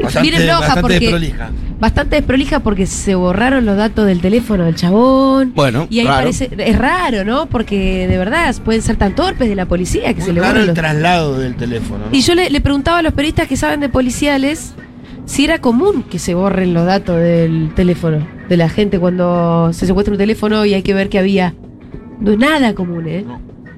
Bastante- 0.01 0.31
floja 0.31 0.59
bastante 0.59 0.81
porque 0.81 0.99
desprolija. 0.99 1.49
bastante 1.79 2.15
desprolija 2.15 2.59
porque 2.61 2.85
se 2.85 3.15
borraron 3.15 3.65
los 3.65 3.77
datos 3.77 4.05
del 4.05 4.21
teléfono 4.21 4.65
del 4.65 4.75
chabón. 4.75 5.51
Bueno, 5.55 5.87
Y 5.89 5.99
ahí 5.99 6.05
raro. 6.07 6.19
parece, 6.19 6.49
es 6.57 6.77
raro, 6.77 7.25
¿no? 7.25 7.45
Porque 7.47 8.07
de 8.07 8.17
verdad 8.17 8.55
pueden 8.63 8.81
ser 8.81 8.95
tan 8.95 9.13
torpes 9.15 9.49
de 9.49 9.55
la 9.55 9.65
policía 9.65 10.13
que 10.13 10.21
se 10.21 10.33
le 10.33 10.39
borran 10.41 10.57
el 10.57 10.65
los- 10.67 10.75
traslado 10.75 11.37
del 11.37 11.55
teléfono. 11.55 12.05
¿no? 12.09 12.15
Y 12.17 12.21
yo 12.21 12.35
le, 12.35 12.49
le 12.49 12.61
preguntaba 12.61 12.99
a 12.99 13.01
los 13.01 13.13
periodistas 13.13 13.47
que 13.47 13.57
saben 13.57 13.79
de 13.79 13.89
policiales 13.89 14.73
si 15.25 15.43
era 15.45 15.59
común 15.59 16.03
que 16.03 16.19
se 16.19 16.33
borren 16.33 16.73
los 16.73 16.85
datos 16.85 17.17
del 17.17 17.71
teléfono 17.75 18.25
de 18.49 18.57
la 18.57 18.69
gente 18.69 18.99
cuando 18.99 19.71
se 19.73 19.85
secuestra 19.85 20.13
un 20.13 20.17
teléfono 20.17 20.65
y 20.65 20.73
hay 20.73 20.81
que 20.83 20.93
ver 20.93 21.09
que 21.09 21.19
había. 21.19 21.53
No 22.19 22.31
es 22.31 22.37
nada 22.37 22.73
común, 22.75 23.07
¿eh? 23.07 23.25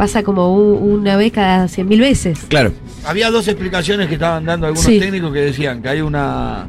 Pasa 0.04 0.22
como 0.22 0.54
una 0.54 1.16
vez 1.16 1.32
cada 1.32 1.70
cien 1.70 1.88
mil 1.88 2.02
veces. 2.02 2.40
Claro. 2.50 2.74
Había 3.06 3.32
dos 3.32 3.48
explicaciones 3.48 4.10
que 4.10 4.16
estaban 4.16 4.44
dando 4.44 4.68
algunos 4.68 4.84
Sí. 4.86 5.00
técnicos 5.00 5.32
que 5.32 5.40
decían 5.40 5.82
que 5.82 5.88
hay 5.88 6.02
una 6.02 6.68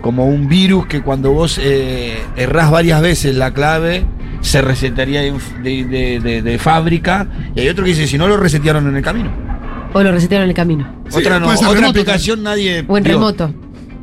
como 0.00 0.26
un 0.26 0.48
virus 0.48 0.84
que 0.88 1.00
cuando 1.00 1.30
vos 1.30 1.60
eh, 1.62 2.18
errás 2.34 2.72
varias 2.72 3.00
veces 3.00 3.36
la 3.36 3.54
clave 3.54 4.04
se 4.40 4.62
resetaría 4.62 5.20
de, 5.20 5.32
de- 5.62 5.84
de- 5.84 6.18
de- 6.20 6.42
de 6.42 6.58
fábrica 6.58 7.28
y 7.54 7.60
hay 7.60 7.68
otro 7.68 7.84
que 7.84 7.90
dice 7.90 8.08
si 8.08 8.18
no 8.18 8.26
lo 8.26 8.36
resetearon 8.36 8.88
en 8.88 8.96
el 8.96 9.02
camino. 9.04 9.30
O 9.92 10.02
lo 10.02 10.10
resetearon 10.10 10.42
en 10.46 10.50
el 10.50 10.56
camino. 10.56 11.02
otra 11.12 11.38
no, 11.38 11.46
otra 11.46 11.68
remoto 11.68 12.00
explicación 12.00 12.42
nadie 12.42 12.84
O 12.88 12.98
en 12.98 13.04
dio. 13.04 13.12
remoto. 13.12 13.54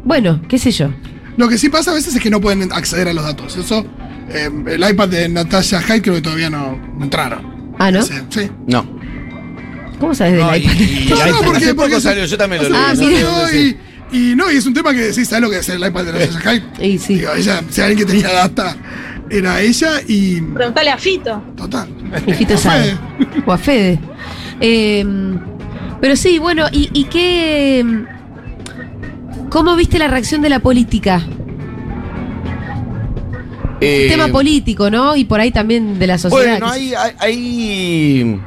Bueno, 0.06 0.39
qué 0.47 0.58
sé 0.58 0.71
yo. 0.71 0.88
Lo 1.36 1.49
que 1.49 1.58
sí 1.58 1.67
pasa 1.67 1.91
a 1.91 1.95
veces 1.95 2.15
es 2.15 2.21
que 2.23 2.30
no 2.30 2.39
pueden 2.39 2.71
acceder 2.71 3.10
a 3.10 3.13
los 3.13 3.26
datos. 3.26 3.58
Eso, 3.58 3.86
eh, 4.30 4.49
el 4.67 4.89
iPad 4.89 5.10
de 5.10 5.28
Natasha 5.28 5.82
Hyde 5.82 6.02
creo 6.02 6.15
que 6.15 6.21
todavía 6.21 6.49
no 6.49 6.80
entraron. 7.02 7.52
Ah, 7.88 7.91
¿no? 7.91 8.00
Ese, 8.00 8.24
sí. 8.30 8.50
No. 8.67 8.86
¿Cómo 10.00 10.13
sabes 10.15 10.34
del 10.34 10.41
No, 10.41 10.56
y- 10.56 10.60
iPad? 10.60 10.74
y- 10.74 11.06
No, 11.10 11.15
no, 11.15 11.22
Hace 11.22 11.34
porque, 11.46 11.67
poco 11.67 11.76
porque 11.82 12.02
salió, 12.02 12.26
yo 12.26 12.38
también 12.38 12.69
lo 12.69 12.78
hace 12.78 13.06
leí, 13.06 13.24
no 13.24 13.30
sé 13.48 13.52
salió 13.52 13.78
y, 14.12 14.22
y 14.32 14.36
no, 14.36 14.52
y 14.52 14.58
es 14.58 14.65
un 14.65 14.74
tema 14.74 14.93
que 14.93 15.13
sí, 15.13 15.26
¿sabes 15.26 15.41
lo 15.43 15.50
que 15.50 15.58
es 15.60 15.69
el 15.69 15.86
iPad 15.86 16.06
de 16.06 16.12
Natasha 16.13 16.52
Hyde? 16.78 16.88
Y 16.88 16.98
sí. 16.98 17.15
Digo, 17.15 17.34
ella, 17.34 17.62
si 17.69 17.82
alguien 17.82 18.00
que 18.00 18.06
tenía 18.06 18.32
data 18.32 18.76
era 19.30 19.62
ella 19.62 20.02
y. 20.08 20.41
Preguntale 20.41 20.89
a 20.91 20.98
Fito. 20.98 21.41
Total. 21.56 21.88
Y 22.28 22.34
Fito 22.34 22.58
sabe. 22.58 22.96
O 23.46 23.52
a 23.54 23.58
Fede. 23.58 24.00
Eh, 24.60 25.06
pero 26.02 26.15
sí, 26.15 26.38
bueno, 26.39 26.65
¿y, 26.72 26.89
y 26.93 27.06
qué. 27.06 27.86
¿Cómo 29.50 29.76
viste 29.76 29.98
la 30.00 30.08
reacción 30.08 30.41
de 30.41 30.50
la 30.50 30.60
política? 30.60 31.22
Eh, 33.84 34.08
Tema 34.10 34.28
político, 34.30 34.89
¿no? 34.89 35.15
Y 35.15 35.26
por 35.26 35.39
ahí 35.39 35.52
también 35.52 36.00
de 36.00 36.08
la 36.08 36.17
sociedad. 36.17 36.60
Bueno, 36.60 36.67
hay, 36.72 36.93
hay, 36.93 37.12
hay- 37.19 38.41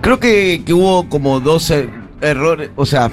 Creo 0.00 0.20
que, 0.20 0.62
que 0.64 0.72
hubo 0.72 1.08
como 1.08 1.40
dos 1.40 1.70
er- 1.70 1.90
errores. 2.20 2.70
O 2.76 2.86
sea, 2.86 3.10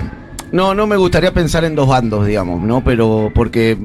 no, 0.52 0.76
no 0.76 0.86
me 0.86 0.96
gustaría 0.98 1.34
pensar 1.34 1.64
en 1.66 1.76
dos 1.76 1.88
bandos, 1.88 2.26
digamos, 2.28 2.62
¿no? 2.62 2.84
Pero 2.84 3.32
porque, 3.34 3.78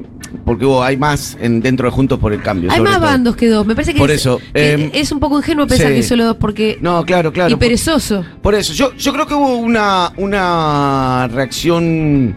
porque 0.45 0.65
hubo, 0.65 0.83
hay 0.83 0.95
más 0.97 1.35
en, 1.41 1.59
dentro 1.61 1.87
de 1.87 1.91
Juntos 1.91 2.19
por 2.19 2.33
el 2.33 2.41
Cambio. 2.43 2.69
Hay 2.71 2.81
más 2.81 2.97
todo. 2.97 3.05
bandos 3.05 3.35
que 3.35 3.47
dos. 3.47 3.65
Me 3.65 3.73
parece 3.73 3.93
que, 3.93 3.99
Por 3.99 4.11
es, 4.11 4.17
eso, 4.21 4.39
que 4.53 4.73
em, 4.73 4.91
es 4.93 5.11
un 5.11 5.19
poco 5.19 5.37
ingenuo 5.37 5.65
pensar 5.65 5.87
sí. 5.87 5.95
que 5.95 6.03
solo 6.03 6.25
dos, 6.25 6.37
porque. 6.37 6.77
No, 6.81 7.03
claro, 7.05 7.33
claro. 7.33 7.51
y 7.51 7.55
perezoso. 7.55 8.23
Por 8.43 8.53
eso, 8.53 8.73
yo, 8.73 8.93
yo 8.95 9.11
creo 9.13 9.25
que 9.25 9.33
hubo 9.33 9.55
una, 9.57 10.11
una 10.17 11.27
reacción 11.33 12.35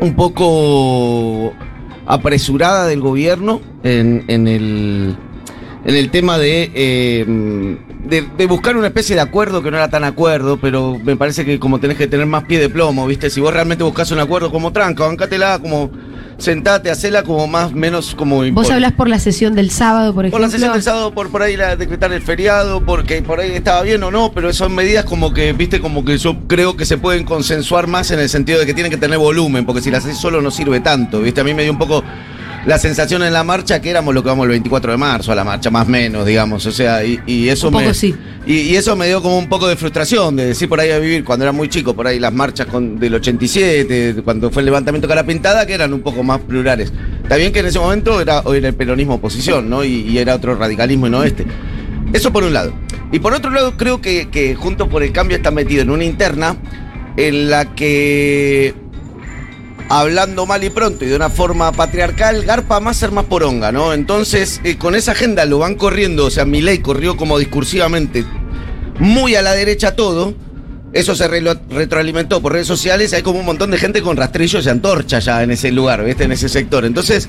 un 0.00 0.14
poco 0.14 1.52
apresurada 2.06 2.86
del 2.86 3.00
gobierno 3.00 3.60
en, 3.82 4.24
en 4.28 4.48
el, 4.48 5.16
en 5.84 5.94
el 5.94 6.10
tema 6.10 6.38
de, 6.38 6.70
eh, 6.74 7.24
de, 8.04 8.26
de 8.36 8.46
buscar 8.46 8.76
una 8.76 8.88
especie 8.88 9.14
de 9.14 9.22
acuerdo 9.22 9.62
que 9.62 9.70
no 9.70 9.76
era 9.76 9.88
tan 9.88 10.04
acuerdo, 10.04 10.58
pero 10.60 10.98
me 11.02 11.16
parece 11.16 11.44
que 11.44 11.58
como 11.58 11.78
tenés 11.80 11.96
que 11.96 12.06
tener 12.06 12.26
más 12.26 12.44
pie 12.44 12.58
de 12.58 12.68
plomo, 12.68 13.06
¿viste? 13.06 13.30
Si 13.30 13.40
vos 13.40 13.52
realmente 13.52 13.84
buscas 13.84 14.10
un 14.10 14.18
acuerdo 14.20 14.50
como 14.50 14.72
tranca, 14.72 15.06
bancátela, 15.06 15.58
como 15.60 15.90
sentate, 16.38 16.88
hacela 16.88 17.24
como 17.24 17.48
más, 17.48 17.72
menos 17.72 18.14
como... 18.14 18.36
Vos 18.36 18.46
impor- 18.46 18.72
hablás 18.74 18.92
por 18.92 19.08
la 19.08 19.18
sesión 19.18 19.56
del 19.56 19.70
sábado, 19.72 20.10
por 20.14 20.14
por 20.14 20.24
ejemplo. 20.26 20.46
la 20.46 20.50
sesión 20.50 20.72
del 20.72 20.82
sábado, 20.82 21.12
por, 21.12 21.30
por 21.30 21.42
ahí 21.42 21.56
la, 21.56 21.74
decretar 21.74 22.12
el 22.12 22.22
feriado, 22.22 22.80
porque 22.84 23.22
por 23.22 23.40
ahí 23.40 23.50
estaba 23.50 23.82
bien 23.82 24.00
o 24.04 24.12
no, 24.12 24.30
pero 24.32 24.52
son 24.52 24.72
medidas 24.72 25.04
como 25.04 25.34
que, 25.34 25.52
viste, 25.52 25.80
como 25.80 26.04
que 26.04 26.16
yo 26.16 26.36
creo 26.46 26.76
que 26.76 26.84
se 26.84 26.96
pueden 26.96 27.24
consensuar 27.24 27.88
más 27.88 28.12
en 28.12 28.20
el 28.20 28.28
sentido 28.28 28.60
de 28.60 28.66
que 28.66 28.74
tienen 28.74 28.92
que 28.92 28.98
tener 28.98 29.18
volumen, 29.18 29.66
porque 29.66 29.80
si 29.80 29.90
las 29.90 30.04
haces 30.04 30.16
solo 30.16 30.40
no 30.40 30.52
sirve 30.52 30.78
tanto, 30.78 31.20
viste, 31.20 31.40
a 31.40 31.44
mí 31.44 31.54
me 31.54 31.64
dio 31.64 31.72
un 31.72 31.78
poco 31.78 32.04
la 32.66 32.78
sensación 32.78 33.22
en 33.22 33.32
la 33.32 33.44
marcha 33.44 33.80
que 33.80 33.90
éramos 33.90 34.14
lo 34.14 34.22
que 34.22 34.28
vamos 34.28 34.44
el 34.44 34.50
24 34.50 34.92
de 34.92 34.98
marzo 34.98 35.32
a 35.32 35.34
la 35.34 35.44
marcha, 35.44 35.70
más 35.70 35.86
o 35.86 35.90
menos, 35.90 36.26
digamos, 36.26 36.66
o 36.66 36.72
sea, 36.72 37.04
y, 37.04 37.20
y 37.26 37.48
eso 37.48 37.68
Un 37.68 37.74
poco 37.74 37.86
me... 37.86 37.94
sí. 37.94 38.14
Y, 38.46 38.60
y 38.60 38.76
eso 38.76 38.96
me 38.96 39.06
dio 39.06 39.22
como 39.22 39.38
un 39.38 39.48
poco 39.48 39.68
de 39.68 39.76
frustración, 39.76 40.36
de 40.36 40.46
decir 40.46 40.68
por 40.68 40.80
ahí 40.80 40.90
a 40.90 40.98
vivir 40.98 41.24
cuando 41.24 41.44
era 41.44 41.52
muy 41.52 41.68
chico, 41.68 41.94
por 41.94 42.06
ahí 42.06 42.18
las 42.18 42.32
marchas 42.32 42.66
con, 42.66 42.98
del 42.98 43.14
87, 43.14 44.14
de 44.14 44.22
cuando 44.22 44.50
fue 44.50 44.62
el 44.62 44.66
levantamiento 44.66 45.06
cara 45.06 45.24
pintada, 45.24 45.66
que 45.66 45.74
eran 45.74 45.92
un 45.92 46.00
poco 46.00 46.22
más 46.22 46.40
plurales. 46.40 46.92
Está 47.22 47.36
bien 47.36 47.52
que 47.52 47.60
en 47.60 47.66
ese 47.66 47.78
momento 47.78 48.20
era, 48.20 48.42
era 48.54 48.68
el 48.68 48.74
peronismo 48.74 49.14
oposición, 49.14 49.68
¿no? 49.68 49.84
Y, 49.84 50.00
y 50.08 50.18
era 50.18 50.34
otro 50.34 50.54
radicalismo 50.54 51.06
y 51.06 51.10
no 51.10 51.24
este. 51.24 51.46
Eso 52.12 52.32
por 52.32 52.42
un 52.42 52.54
lado. 52.54 52.72
Y 53.12 53.18
por 53.18 53.34
otro 53.34 53.50
lado, 53.50 53.76
creo 53.76 54.00
que, 54.00 54.28
que 54.30 54.54
Juntos 54.54 54.88
por 54.88 55.02
el 55.02 55.12
Cambio 55.12 55.36
está 55.36 55.50
metido 55.50 55.82
en 55.82 55.90
una 55.90 56.04
interna 56.04 56.56
en 57.16 57.50
la 57.50 57.74
que 57.74 58.74
hablando 59.88 60.44
mal 60.46 60.62
y 60.64 60.70
pronto 60.70 61.04
y 61.04 61.08
de 61.08 61.16
una 61.16 61.30
forma 61.30 61.72
patriarcal, 61.72 62.44
garpa 62.44 62.80
más 62.80 62.96
ser 62.96 63.10
más 63.10 63.24
poronga, 63.24 63.72
¿no? 63.72 63.92
Entonces, 63.94 64.60
eh, 64.64 64.76
con 64.76 64.94
esa 64.94 65.12
agenda 65.12 65.44
lo 65.46 65.58
van 65.58 65.74
corriendo, 65.76 66.26
o 66.26 66.30
sea, 66.30 66.44
ley 66.44 66.78
corrió 66.78 67.16
como 67.16 67.38
discursivamente 67.38 68.24
muy 68.98 69.34
a 69.34 69.42
la 69.42 69.52
derecha 69.52 69.94
todo. 69.96 70.34
Eso 70.92 71.14
se 71.14 71.28
re- 71.28 71.42
retroalimentó 71.70 72.40
por 72.40 72.52
redes 72.54 72.66
sociales. 72.66 73.12
Hay 73.12 73.22
como 73.22 73.38
un 73.40 73.46
montón 73.46 73.70
de 73.70 73.78
gente 73.78 74.00
con 74.02 74.16
rastrillos 74.16 74.64
y 74.64 74.68
antorchas 74.70 75.24
ya 75.24 75.42
en 75.42 75.50
ese 75.50 75.70
lugar, 75.70 76.02
¿viste? 76.04 76.24
En 76.24 76.32
ese 76.32 76.48
sector. 76.48 76.84
Entonces, 76.84 77.28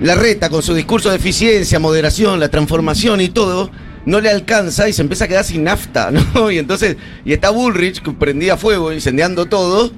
la 0.00 0.14
reta 0.14 0.48
con 0.50 0.62
su 0.62 0.72
discurso 0.74 1.10
de 1.10 1.16
eficiencia, 1.16 1.78
moderación, 1.78 2.38
la 2.38 2.48
transformación 2.48 3.20
y 3.20 3.28
todo, 3.28 3.70
no 4.06 4.20
le 4.20 4.30
alcanza 4.30 4.88
y 4.88 4.92
se 4.92 5.02
empieza 5.02 5.24
a 5.24 5.28
quedar 5.28 5.44
sin 5.44 5.64
nafta, 5.64 6.10
¿no? 6.34 6.50
Y 6.50 6.58
entonces, 6.58 6.96
y 7.24 7.32
está 7.32 7.50
Bullrich 7.50 8.02
prendía 8.18 8.56
fuego, 8.56 8.92
incendiando 8.92 9.46
todo. 9.46 9.90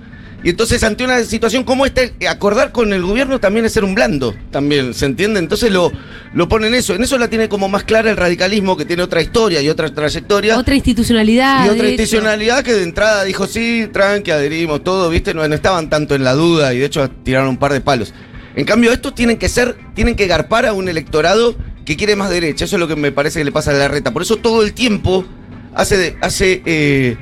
Y 0.45 0.51
entonces, 0.51 0.85
ante 0.85 1.03
una 1.03 1.23
situación 1.25 1.65
como 1.65 1.85
esta, 1.85 2.03
acordar 2.31 2.71
con 2.71 2.93
el 2.93 3.03
gobierno 3.03 3.41
también 3.41 3.65
es 3.67 3.73
ser 3.73 3.83
un 3.83 3.97
blando, 3.97 4.37
también, 4.53 4.95
¿se 4.95 5.05
entiende? 5.07 5.41
Entonces 5.41 5.73
lo, 5.73 5.91
lo 6.33 6.49
ponen 6.49 6.75
eso. 6.75 6.95
En 6.95 7.03
eso 7.03 7.19
la 7.19 7.29
tiene 7.29 7.49
como 7.49 7.69
más 7.69 7.83
clara 7.83 8.09
el 8.09 8.17
radicalismo, 8.17 8.77
que 8.77 8.85
tiene 8.85 9.03
otra 9.03 9.21
historia 9.21 9.61
y 9.61 9.69
otra 9.69 9.93
trayectoria. 9.93 10.57
Otra 10.57 10.77
institucionalidad. 10.77 11.67
Y 11.67 11.69
otra 11.71 11.89
institucionalidad 11.89 12.63
que 12.63 12.73
de 12.75 12.85
entrada 12.85 13.25
dijo, 13.25 13.49
sí, 13.49 13.89
tranqui, 13.93 14.31
adherimos, 14.31 14.85
todo, 14.85 15.11
¿viste? 15.11 15.35
No, 15.35 15.47
no 15.49 15.55
estaban 15.55 15.91
tanto 15.91 16.15
en 16.15 16.23
la 16.23 16.35
duda 16.35 16.73
y 16.73 16.79
de 16.79 16.85
hecho 16.87 17.11
tiraron 17.25 17.49
un 17.49 17.57
par 17.57 17.73
de 17.73 17.81
palos. 17.81 18.15
En 18.55 18.65
cambio, 18.65 18.93
estos 18.93 19.17
tienen 19.17 19.39
que 19.39 19.49
ser, 19.49 19.77
tienen 19.95 20.15
que 20.15 20.29
garpar 20.29 20.67
a 20.67 20.73
un 20.73 20.89
electorado 20.89 21.57
que 21.85 21.97
quiere 21.97 22.15
más 22.15 22.31
derecha. 22.31 22.65
Eso 22.65 22.77
es 22.77 22.81
lo 22.81 22.87
que 22.87 22.95
me 22.95 23.11
parece 23.11 23.41
que 23.41 23.45
le 23.45 23.51
pasa 23.53 23.73
a 23.73 23.75
la 23.75 23.89
reta. 23.89 24.13
Por 24.13 24.23
eso 24.23 24.37
todo 24.37 24.63
el 24.63 24.73
tiempo 24.73 25.25
hace, 25.75 25.97
de- 25.97 26.17
hace, 26.21 26.63
eh, 26.65 27.17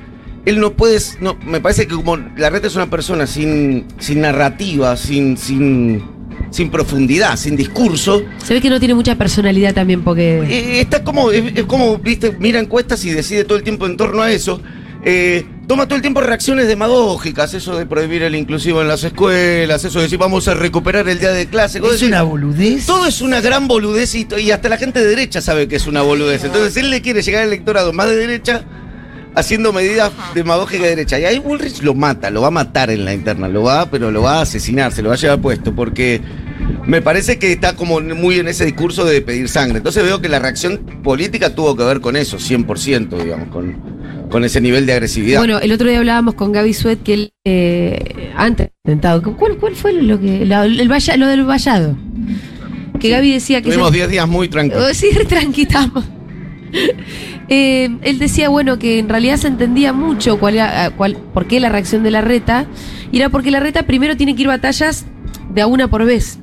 él 0.46 0.60
no 0.60 0.72
puede, 0.74 0.98
no, 1.20 1.36
me 1.44 1.60
parece 1.60 1.86
que 1.86 1.94
como 1.94 2.16
la 2.16 2.48
reta 2.48 2.68
es 2.68 2.76
una 2.76 2.88
persona 2.88 3.26
sin, 3.26 3.84
sin 3.98 4.20
narrativa, 4.20 4.96
sin, 4.96 5.36
sin, 5.36 6.02
sin 6.50 6.70
profundidad, 6.70 7.36
sin 7.36 7.56
discurso, 7.56 8.22
Se 8.42 8.54
ve 8.54 8.60
que 8.60 8.70
no 8.70 8.78
tiene 8.78 8.94
mucha 8.94 9.16
personalidad 9.16 9.74
también 9.74 10.02
porque... 10.02 10.38
eh, 10.48 10.80
está 10.80 11.02
como, 11.02 11.32
es, 11.32 11.52
es 11.56 11.64
como, 11.64 11.98
viste, 11.98 12.36
mira 12.38 12.60
encuestas 12.60 13.04
y 13.04 13.10
decide 13.10 13.44
todo 13.44 13.58
el 13.58 13.64
tiempo 13.64 13.86
en 13.86 13.96
torno 13.96 14.22
a 14.22 14.30
eso. 14.30 14.62
Eh, 15.08 15.44
toma 15.68 15.86
todo 15.86 15.96
el 15.96 16.02
tiempo 16.02 16.20
reacciones 16.20 16.66
demagógicas, 16.66 17.52
eso 17.54 17.76
de 17.76 17.86
prohibir 17.86 18.22
el 18.22 18.34
inclusivo 18.34 18.82
en 18.82 18.88
las 18.88 19.04
escuelas, 19.04 19.84
eso 19.84 19.98
de 19.98 20.04
decir 20.04 20.18
vamos 20.18 20.48
a 20.48 20.54
recuperar 20.54 21.08
el 21.08 21.18
día 21.18 21.30
de 21.30 21.46
clase. 21.46 21.80
Es 21.92 22.02
una 22.02 22.22
boludez. 22.22 22.86
Todo 22.86 23.06
es 23.06 23.20
una 23.20 23.40
gran 23.40 23.66
boludez 23.68 24.14
y, 24.14 24.26
y 24.38 24.50
hasta 24.52 24.68
la 24.68 24.78
gente 24.78 25.00
de 25.00 25.06
derecha 25.06 25.40
sabe 25.40 25.66
que 25.66 25.76
es 25.76 25.86
una 25.88 26.02
boludez. 26.02 26.44
Entonces 26.44 26.76
él 26.76 26.90
le 26.90 27.02
quiere 27.02 27.22
llegar 27.22 27.42
al 27.42 27.48
electorado 27.48 27.92
más 27.92 28.08
de 28.08 28.16
derecha 28.16 28.64
haciendo 29.36 29.72
medidas 29.72 30.10
demagógicas 30.34 30.82
de 30.84 30.88
derecha. 30.90 31.18
Y 31.20 31.24
ahí 31.24 31.38
Bullrich 31.38 31.82
lo 31.82 31.94
mata, 31.94 32.30
lo 32.30 32.40
va 32.40 32.48
a 32.48 32.50
matar 32.50 32.90
en 32.90 33.04
la 33.04 33.14
interna, 33.14 33.48
lo 33.48 33.62
va, 33.62 33.88
pero 33.90 34.10
lo 34.10 34.22
va 34.22 34.38
a 34.38 34.42
asesinar, 34.42 34.92
se 34.92 35.02
lo 35.02 35.10
va 35.10 35.14
a 35.14 35.18
llevar 35.18 35.40
puesto, 35.40 35.74
porque 35.74 36.20
me 36.86 37.02
parece 37.02 37.38
que 37.38 37.52
está 37.52 37.76
como 37.76 38.00
muy 38.00 38.38
en 38.38 38.48
ese 38.48 38.64
discurso 38.64 39.04
de 39.04 39.20
pedir 39.22 39.48
sangre. 39.48 39.78
Entonces 39.78 40.02
veo 40.02 40.20
que 40.20 40.28
la 40.28 40.38
reacción 40.38 40.78
política 41.04 41.54
tuvo 41.54 41.76
que 41.76 41.84
ver 41.84 42.00
con 42.00 42.16
eso, 42.16 42.38
100%, 42.38 43.22
digamos, 43.22 43.48
con, 43.48 43.76
con 44.30 44.42
ese 44.44 44.60
nivel 44.60 44.86
de 44.86 44.94
agresividad. 44.94 45.38
Bueno, 45.38 45.58
el 45.60 45.70
otro 45.70 45.88
día 45.88 45.98
hablábamos 45.98 46.34
con 46.34 46.50
Gaby 46.52 46.72
Suet 46.74 47.02
que 47.02 47.14
él, 47.14 47.32
eh, 47.44 48.32
antes 48.36 48.70
intentado. 48.84 49.22
¿Cuál, 49.36 49.58
cuál 49.58 49.76
fue 49.76 49.92
lo 49.92 50.18
que 50.20 50.46
la- 50.46 50.64
el 50.64 50.88
valla- 50.88 51.16
lo 51.16 51.26
del 51.26 51.44
vallado? 51.44 51.96
Que 52.98 53.10
Gaby 53.10 53.32
decía 53.32 53.60
que... 53.60 53.68
Tuvimos 53.68 53.90
se- 53.90 53.96
10 53.96 54.08
días 54.08 54.26
muy 54.28 54.48
tranquilos. 54.48 54.86
Oh, 54.90 54.94
Sí, 54.94 55.10
re 55.14 55.24
tranqui 55.26 55.62
estamos. 55.62 56.04
Eh, 57.48 57.88
él 58.02 58.18
decía, 58.18 58.48
bueno, 58.48 58.76
que 58.78 58.98
en 58.98 59.08
realidad 59.08 59.36
se 59.36 59.46
entendía 59.46 59.92
mucho 59.92 60.38
cuál 60.40 60.54
era, 60.56 60.90
cuál, 60.90 61.16
por 61.32 61.46
qué 61.46 61.60
la 61.60 61.68
reacción 61.68 62.02
de 62.02 62.10
la 62.10 62.20
reta. 62.20 62.66
Y 63.12 63.18
era 63.18 63.28
porque 63.28 63.52
la 63.52 63.60
reta 63.60 63.84
primero 63.84 64.16
tiene 64.16 64.34
que 64.34 64.42
ir 64.42 64.48
batallas 64.48 65.06
de 65.54 65.62
a 65.62 65.68
una 65.68 65.86
por 65.88 66.04
vez. 66.04 66.40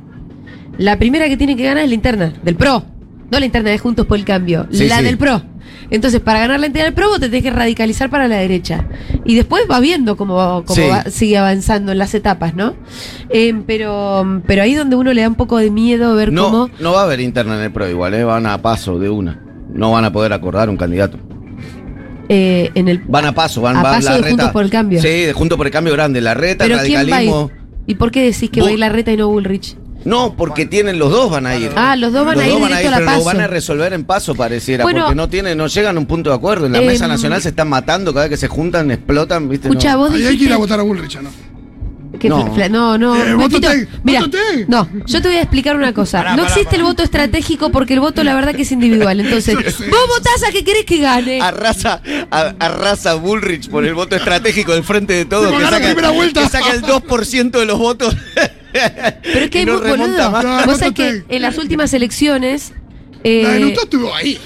La 0.78 0.98
primera 0.98 1.28
que 1.28 1.36
tiene 1.36 1.58
que 1.58 1.64
ganar 1.64 1.84
es 1.84 1.90
la 1.90 1.96
interna, 1.96 2.34
del 2.44 2.56
PRO. 2.56 2.86
No 3.30 3.38
la 3.40 3.46
interna 3.46 3.70
de 3.72 3.78
Juntos 3.80 4.06
por 4.06 4.18
el 4.18 4.24
Cambio, 4.26 4.66
Sí, 4.72 4.88
la 4.88 5.00
sí. 5.00 5.04
del 5.04 5.18
PRO. 5.18 5.42
Entonces, 5.90 6.22
para 6.22 6.40
ganar 6.40 6.60
la 6.62 6.68
interna 6.68 6.86
del 6.86 6.94
PRO, 6.94 7.10
vos 7.10 7.20
te 7.20 7.28
tenés 7.28 7.44
que 7.44 7.52
radicalizar 7.52 8.10
para 8.10 8.30
la 8.30 8.38
derecha. 8.38 8.86
Y 9.26 9.36
después 9.36 9.64
va 9.70 9.82
viendo 9.82 10.16
cómo, 10.16 10.64
cómo 10.66 10.76
Sí. 10.76 10.88
va- 10.90 11.04
sigue 11.10 11.38
avanzando 11.38 11.92
en 11.92 11.98
las 11.98 12.14
etapas, 12.16 12.56
¿no? 12.56 12.76
Eh, 13.30 13.54
pero, 13.68 14.42
pero 14.48 14.62
ahí 14.64 14.74
donde 14.74 14.96
uno 14.96 15.12
le 15.14 15.22
da 15.22 15.28
un 15.28 15.36
poco 15.36 15.58
de 15.58 15.70
miedo 15.70 16.16
ver 16.16 16.32
No, 16.32 16.46
cómo. 16.46 16.70
no 16.80 16.94
va 16.94 17.02
a 17.02 17.04
haber 17.04 17.20
interna 17.20 17.58
en 17.58 17.64
el 17.64 17.72
PRO 17.74 17.90
igual, 17.90 18.14
¿eh? 18.14 18.24
van 18.24 18.46
a 18.46 18.62
paso 18.62 18.98
de 19.00 19.10
una. 19.10 19.42
No 19.74 19.92
van 19.92 20.06
a 20.06 20.12
poder 20.14 20.32
acordar 20.34 20.70
un 20.70 20.78
candidato. 20.78 21.18
eh, 22.30 22.72
en 22.76 22.88
el 22.88 23.00
Van 23.00 23.26
a 23.26 23.34
paso, 23.34 23.62
van, 23.62 23.76
A 23.78 23.84
van 23.84 23.96
paso 23.96 24.10
la 24.10 24.16
de 24.16 24.22
reta. 24.22 24.30
Juntos 24.30 24.52
por 24.52 24.64
el 24.64 24.70
Cambio. 24.70 25.02
Sí, 25.02 25.08
de 25.08 25.34
Juntos 25.34 25.58
por 25.58 25.68
el 25.68 25.74
Cambio 25.74 25.94
grande. 25.94 26.22
La 26.22 26.34
reta, 26.34 26.66
el 26.66 26.72
¿Pero 26.72 26.84
quién 26.84 26.96
va 26.96 27.00
a 27.00 27.04
ir? 27.04 27.10
radicalismo. 27.10 27.52
¿Y 27.86 27.96
por 27.96 28.12
qué 28.12 28.24
decís 28.24 28.50
que 28.50 28.62
va 28.62 28.68
a 28.70 28.72
ir 28.72 28.80
la 28.80 28.90
reta 28.90 29.12
y 29.12 29.18
no 29.18 29.28
Bullrich? 29.28 29.76
No, 30.06 30.36
porque 30.36 30.66
tienen 30.66 31.00
los 31.00 31.12
dos 31.12 31.30
van 31.32 31.46
a 31.48 31.56
ir. 31.56 31.72
Ah, 31.76 31.96
los 31.96 32.12
dos 32.14 32.26
van 32.26 32.38
a 32.40 32.46
ir 32.48 32.56
directo 32.56 32.88
a 32.88 32.92
la 32.92 32.98
pero 32.98 33.00
lo 33.12 33.18
paso. 33.18 33.26
van 33.26 33.40
a 33.42 33.48
resolver 33.48 33.94
en 33.94 34.04
paso, 34.04 34.36
pareciera, 34.36 34.84
Bueno, 34.84 35.02
porque 35.02 35.16
no 35.16 35.30
tienen, 35.30 35.58
no 35.58 35.68
llegan 35.68 35.96
a 35.96 36.00
un 36.00 36.06
punto 36.06 36.30
de 36.30 36.36
acuerdo. 36.36 36.66
En 36.66 36.74
la 36.74 36.80
em, 36.80 36.88
mesa 36.88 37.08
nacional 37.08 37.42
se 37.42 37.50
están 37.50 37.70
matando, 37.70 38.14
cada 38.14 38.26
vez 38.26 38.32
que 38.32 38.38
se 38.38 38.48
juntan, 38.50 38.92
explotan, 38.92 39.48
¿viste? 39.50 39.70
Escucha, 39.70 39.94
no. 39.94 40.00
vos 40.00 40.12
Ahí 40.12 40.18
hay 40.18 40.22
que 40.28 40.32
ir 40.34 40.40
dijiste- 40.40 40.54
a 40.54 40.58
votar 40.58 40.80
a 40.80 40.84
Bullrich, 40.84 41.20
¿no? 41.22 41.30
Que 42.20 42.30
No. 42.30 42.54
fla- 42.56 42.70
no, 42.70 42.98
no. 42.98 43.16
Eh, 43.16 43.36
mira, 44.04 44.20
voto 44.22 44.38
no, 44.68 44.88
yo 45.08 45.22
te 45.22 45.28
voy 45.28 45.38
a 45.38 45.42
explicar 45.42 45.76
una 45.76 45.94
cosa. 45.94 46.36
no 46.36 46.44
existe 46.44 46.76
el 46.76 46.84
voto 46.84 47.02
estratégico 47.04 47.72
porque 47.72 47.96
el 47.96 48.00
voto, 48.02 48.24
la 48.24 48.36
verdad, 48.36 48.54
que 48.54 48.62
es 48.62 48.72
individual. 48.72 49.20
Entonces, 49.20 49.56
vos 49.80 50.08
votás 50.08 50.44
a 50.48 50.52
que 50.52 50.64
querés 50.64 50.86
que 50.86 50.98
gane. 51.00 51.42
Arrasa, 51.42 52.02
a- 52.30 52.54
arrasa 52.60 53.16
Bullrich 53.16 53.68
por 53.70 53.84
el 53.86 53.94
voto 53.96 54.16
estratégico 54.16 54.74
del 54.74 54.84
frente 54.84 55.14
de 55.14 55.26
todos, 55.26 55.52
que 55.52 55.64
saca, 55.64 55.86
primera 55.88 56.12
vuelta. 56.12 56.44
que 56.44 56.50
saca 56.50 56.72
el 56.72 56.84
2% 56.84 57.52
de 57.60 57.66
los 57.66 57.80
votos. 57.80 58.16
Pero 58.72 59.40
es 59.46 59.50
que 59.50 59.66
no 59.66 59.74
muy 59.80 59.82
remonta 59.82 60.30
boludo. 60.30 60.66
Vos 60.66 60.78
sabés 60.78 60.94
que 60.94 61.24
en 61.28 61.42
las 61.42 61.58
últimas 61.58 61.94
elecciones. 61.94 62.74
eh, 63.24 63.42
La 63.44 63.50
de 63.54 63.60
Lustó 63.60 63.84
estuvo 63.84 64.14
ahí. 64.14 64.40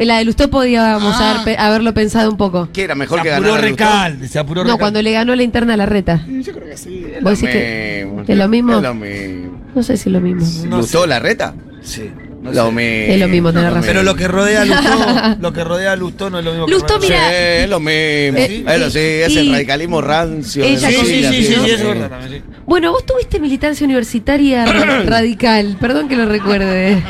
En 0.00 0.08
la 0.08 0.18
de 0.18 0.24
Lustó 0.24 0.50
podíamos 0.50 1.14
Ah. 1.16 1.40
haber 1.42 1.60
haberlo 1.60 1.94
pensado 1.94 2.28
un 2.30 2.36
poco. 2.36 2.68
Que 2.72 2.82
era 2.82 2.94
mejor 2.96 3.18
Se 3.20 3.24
que 3.24 3.32
apuró 3.32 3.50
ganar. 3.52 3.64
Recalde, 3.64 4.26
se 4.28 4.38
apuró 4.38 4.64
No, 4.64 4.76
cuando 4.78 5.00
le 5.02 5.12
ganó 5.12 5.36
la 5.36 5.42
interna 5.44 5.74
a 5.74 5.76
la 5.76 5.86
reta. 5.86 6.24
Yo 6.28 6.52
creo 6.52 6.68
que 6.68 6.76
sí. 6.76 7.06
¿Vos 7.22 7.38
decís 7.40 7.50
que, 7.54 8.08
que 8.26 8.34
lo 8.34 8.48
mismo? 8.48 8.76
Es 8.76 8.82
lo 8.82 8.94
mismo. 8.94 9.60
No 9.74 9.82
sé 9.84 9.96
si 9.96 10.08
es 10.08 10.12
lo 10.12 10.20
mismo. 10.20 10.76
¿Gustó 10.78 11.06
la 11.06 11.20
reta? 11.20 11.54
Sí. 11.82 12.10
no 12.42 12.50
lo 12.52 12.72
mismo. 12.72 12.80
Es 13.14 13.20
lo 13.20 13.28
mismo, 13.28 13.52
tenés 13.52 13.68
razón. 13.70 13.84
Pero 13.86 14.02
lo 14.02 14.14
que 14.16 14.26
rodea 14.26 14.62
a 14.62 14.64
Lustó, 14.64 15.36
lo 15.40 15.52
que 15.52 15.62
rodea 15.64 15.92
a 15.92 15.96
Lustó 15.96 16.30
no 16.30 16.38
es 16.38 16.44
lo 16.44 16.50
mismo 16.52 16.66
que 16.66 16.72
Lustó, 16.72 16.94
rodea- 16.98 17.00
mira, 17.08 17.28
Sí, 17.28 17.34
es 17.64 17.68
lo 17.70 17.80
mismo. 17.80 18.38
Eh, 18.38 18.64
es 18.66 18.80
lo, 18.80 18.90
sí, 18.90 18.98
es 18.98 19.36
el 19.36 19.52
radicalismo 19.52 20.00
rancio. 20.00 20.64
ella 20.64 20.88
Sí, 20.88 20.94
sí, 20.96 21.04
sí, 21.04 21.44
sí, 21.44 21.54
¿no? 21.56 21.64
sí, 21.64 21.70
eso 21.70 21.82
es 21.82 21.84
verdad 21.84 22.08
también, 22.10 22.42
sí. 22.42 22.52
Bueno, 22.66 22.92
vos 22.92 23.04
tuviste 23.04 23.38
militancia 23.40 23.84
universitaria 23.84 24.64
ra- 24.64 25.02
radical, 25.06 25.76
perdón 25.80 26.08
que 26.08 26.16
lo 26.16 26.24
recuerde. 26.26 27.02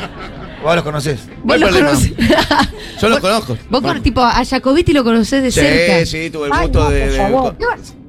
Vos 0.63 0.75
los 0.75 0.83
conocés. 0.83 1.19
Vos 1.43 1.57
No 1.59 1.67
lo 1.69 1.75
hay 1.77 1.81
problema. 1.81 1.89
conocés. 1.89 2.13
Yo 3.01 3.09
lo 3.09 3.19
conozco. 3.21 3.57
Vos 3.69 3.81
con, 3.81 4.01
tipo 4.03 4.21
a 4.21 4.43
Jacobiti 4.45 4.93
lo 4.93 5.03
conocés 5.03 5.41
de 5.43 5.51
cerca. 5.51 6.05
Sí, 6.05 6.23
sí, 6.25 6.29
tuve 6.29 6.47
el 6.47 6.53
gusto 6.53 6.89
de. 6.89 7.09
de- 7.09 7.53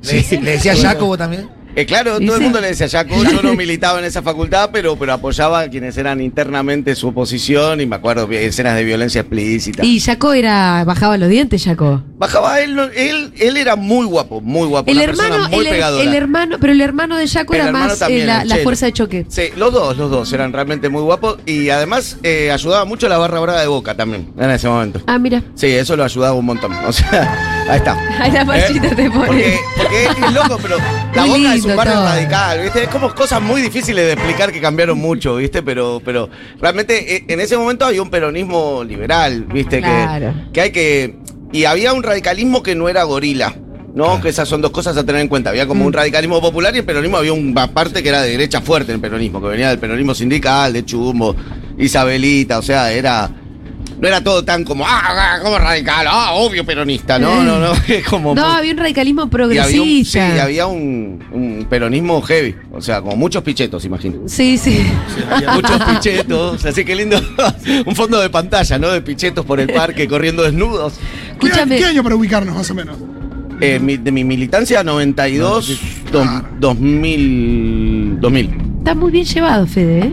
¿Le, 0.03 0.41
le 0.43 0.51
decía 0.53 0.75
Jaco 0.77 1.07
vos 1.07 1.19
también? 1.19 1.49
Eh, 1.75 1.87
claro, 1.87 2.21
todo 2.21 2.37
el 2.37 2.43
mundo 2.43 2.61
le 2.61 2.69
decía 2.69 2.89
Jaco. 2.89 3.15
Yo 3.25 3.43
no 3.43 3.55
militaba 3.57 3.99
en 3.99 4.05
esa 4.05 4.23
facultad, 4.23 4.71
pero, 4.73 4.97
pero 4.97 5.13
apoyaba 5.13 5.61
a 5.61 5.69
quienes 5.71 5.97
eran 5.97 6.21
internamente 6.21 6.95
su 6.95 7.09
oposición 7.09 7.81
y 7.81 7.87
me 7.87 7.97
acuerdo 7.97 8.31
escenas 8.31 8.77
de 8.77 8.85
violencia 8.85 9.23
explícita. 9.23 9.85
Y 9.85 10.01
Jaco 10.01 10.33
era, 10.33 10.85
bajaba 10.85 11.17
los 11.17 11.29
dientes, 11.29 11.65
Jaco. 11.65 12.03
Bajaba 12.19 12.61
él, 12.61 12.79
él, 12.95 13.33
él 13.39 13.57
era 13.57 13.77
muy 13.77 14.07
guapo, 14.07 14.41
muy 14.41 14.69
guapo. 14.69 14.91
El 14.91 14.99
una 14.99 15.05
hermano, 15.05 15.49
muy 15.49 15.67
el, 15.67 15.83
el 15.83 16.15
hermano, 16.15 16.57
pero 16.61 16.73
el 16.73 16.81
hermano 16.81 17.17
de 17.17 17.27
Jaco 17.27 17.55
El 17.55 17.61
era 17.61 17.73
más 17.73 17.99
también, 17.99 18.29
eh, 18.29 18.45
la, 18.45 18.57
fuerza 18.59 18.87
de 18.87 18.93
choque. 18.93 19.27
Sí, 19.29 19.45
los 19.57 19.73
dos, 19.73 19.97
los 19.97 20.11
dos 20.11 20.33
eran 20.33 20.53
realmente 20.53 20.89
muy 20.89 21.03
guapos 21.03 21.39
y 21.47 21.71
además 21.71 22.19
eh, 22.23 22.51
ayudaba 22.53 22.85
mucho 22.85 23.07
a 23.07 23.09
la 23.09 23.19
barra 23.19 23.41
brava 23.41 23.61
de 23.61 23.67
Boca 23.67 23.97
también 23.97 24.29
en 24.39 24.51
ese 24.51 24.69
momento. 24.69 25.01
Ah, 25.07 25.19
mira. 25.19 25.43
Sí, 25.55 25.67
eso 25.67 25.97
lo 25.97 26.05
ayudaba 26.05 26.35
un 26.35 26.45
montón. 26.45 26.73
O 26.87 26.93
sea, 26.93 27.52
ahí 27.69 27.77
está. 27.79 27.97
Ahí 28.21 28.31
la 28.33 28.45
machita 28.45 28.89
te 28.95 29.11
pone. 29.11 29.27
Porque, 29.27 29.59
porque 29.77 30.03
es 30.27 30.33
loco, 30.33 30.59
pero 30.61 30.77
la 31.15 31.27
Muy 31.27 31.41
boca 31.43 31.55
es 31.55 31.65
un 31.65 31.77
barrio 31.77 31.95
todo. 31.95 32.05
radical, 32.05 32.61
¿viste? 32.63 32.83
Es 32.85 32.89
como 32.89 33.15
cosas 33.15 33.41
muy 33.43 33.63
difíciles 33.63 34.07
de 34.07 34.13
explicar 34.13 34.53
que 34.53 34.61
cambiaron 34.61 34.99
mucho, 34.99 35.37
¿viste? 35.37 35.63
Pero, 35.63 36.01
pero 36.05 36.29
realmente 36.61 37.17
eh, 37.17 37.25
en 37.29 37.41
ese 37.41 37.57
momento 37.57 37.85
había 37.85 38.03
un 38.03 38.11
peronismo 38.11 38.85
liberal, 38.85 39.45
¿viste? 39.53 39.79
Claro. 39.81 40.35
Que, 40.47 40.53
que 40.53 40.61
hay 40.61 40.71
que. 40.73 41.17
Y 41.53 41.65
había 41.65 41.93
un 41.93 42.03
radicalismo 42.03 42.63
que 42.63 42.75
no 42.75 42.89
era 42.89 43.03
gorila. 43.05 43.55
¿No? 43.95 44.23
Que 44.23 44.31
esas 44.31 44.49
son 44.49 44.63
dos 44.63 44.71
cosas 44.71 44.97
a 44.97 45.05
tener 45.05 45.21
en 45.21 45.29
cuenta. 45.29 45.51
Había 45.51 45.67
Mm. 45.67 45.69
como 45.69 45.85
un 45.85 45.93
radicalismo 45.93 46.41
popular 46.41 46.75
y 46.75 46.79
el 46.79 46.85
peronismo 46.87 47.19
había 47.19 47.35
una 47.35 47.67
parte 47.75 48.03
que 48.03 48.09
era 48.09 48.23
de 48.23 48.31
derecha 48.31 48.63
fuerte 48.63 48.91
en 48.91 48.95
el 48.97 49.01
peronismo, 49.03 49.39
que 49.43 49.49
venía 49.49 49.69
del 49.69 49.79
peronismo 49.79 50.15
sindical, 50.15 50.73
de 50.73 50.83
Chumbo, 50.87 51.37
Isabelita, 51.77 52.59
o 52.59 52.63
sea, 52.63 52.91
era. 52.91 53.31
No 54.03 54.09
era 54.09 54.21
todo 54.21 54.45
tan 54.45 54.65
como, 54.65 54.85
ah, 54.85 55.01
ah, 55.07 55.39
como 55.41 55.57
radical, 55.61 56.05
ah, 56.11 56.33
obvio 56.33 56.67
peronista, 56.67 57.21
no, 57.21 57.41
no, 57.45 57.61
no, 57.61 57.73
es 57.89 58.05
como. 58.05 58.35
No, 58.35 58.45
había 58.47 58.73
un 58.73 58.79
radicalismo 58.79 59.31
Y 59.33 59.37
había 59.37 59.63
un, 59.63 59.69
sí, 59.69 60.03
progresista. 60.13 60.43
había 60.43 60.67
un, 60.67 61.25
un 61.31 61.67
peronismo 61.71 62.21
heavy. 62.21 62.57
O 62.73 62.81
sea, 62.83 63.01
como 63.01 63.15
muchos 63.15 63.45
pichetos, 63.45 63.85
imagino. 63.85 64.23
Sí, 64.27 64.59
sí. 64.59 64.85
Muchos 65.55 65.81
pichetos. 65.89 66.65
Así 66.65 66.85
que 66.85 66.97
lindo. 66.97 67.17
un 67.87 67.95
fondo 67.95 68.21
de 68.21 68.29
pantalla, 68.29 68.77
¿no? 68.77 68.89
De 68.91 69.03
pichetos 69.03 69.47
por 69.47 69.61
el 69.61 69.69
parque 69.73 70.09
corriendo 70.09 70.43
desnudos. 70.43 70.95
¿Qué, 71.39 71.47
Escúchame. 71.47 71.77
qué 71.79 71.85
año 71.85 72.03
para 72.03 72.17
ubicarnos, 72.17 72.57
más 72.57 72.69
o 72.73 72.75
menos? 72.75 72.97
Eh, 73.61 73.79
mi- 73.79 73.99
de 73.99 74.11
mi 74.11 74.25
militancia, 74.25 74.83
92, 74.83 75.79
dos- 76.11 76.27
2000, 76.59 78.19
2000. 78.21 78.51
Está 78.79 78.95
muy 78.97 79.13
bien 79.13 79.25
llevado, 79.25 79.65
Fede, 79.67 79.99
¿eh? 80.07 80.13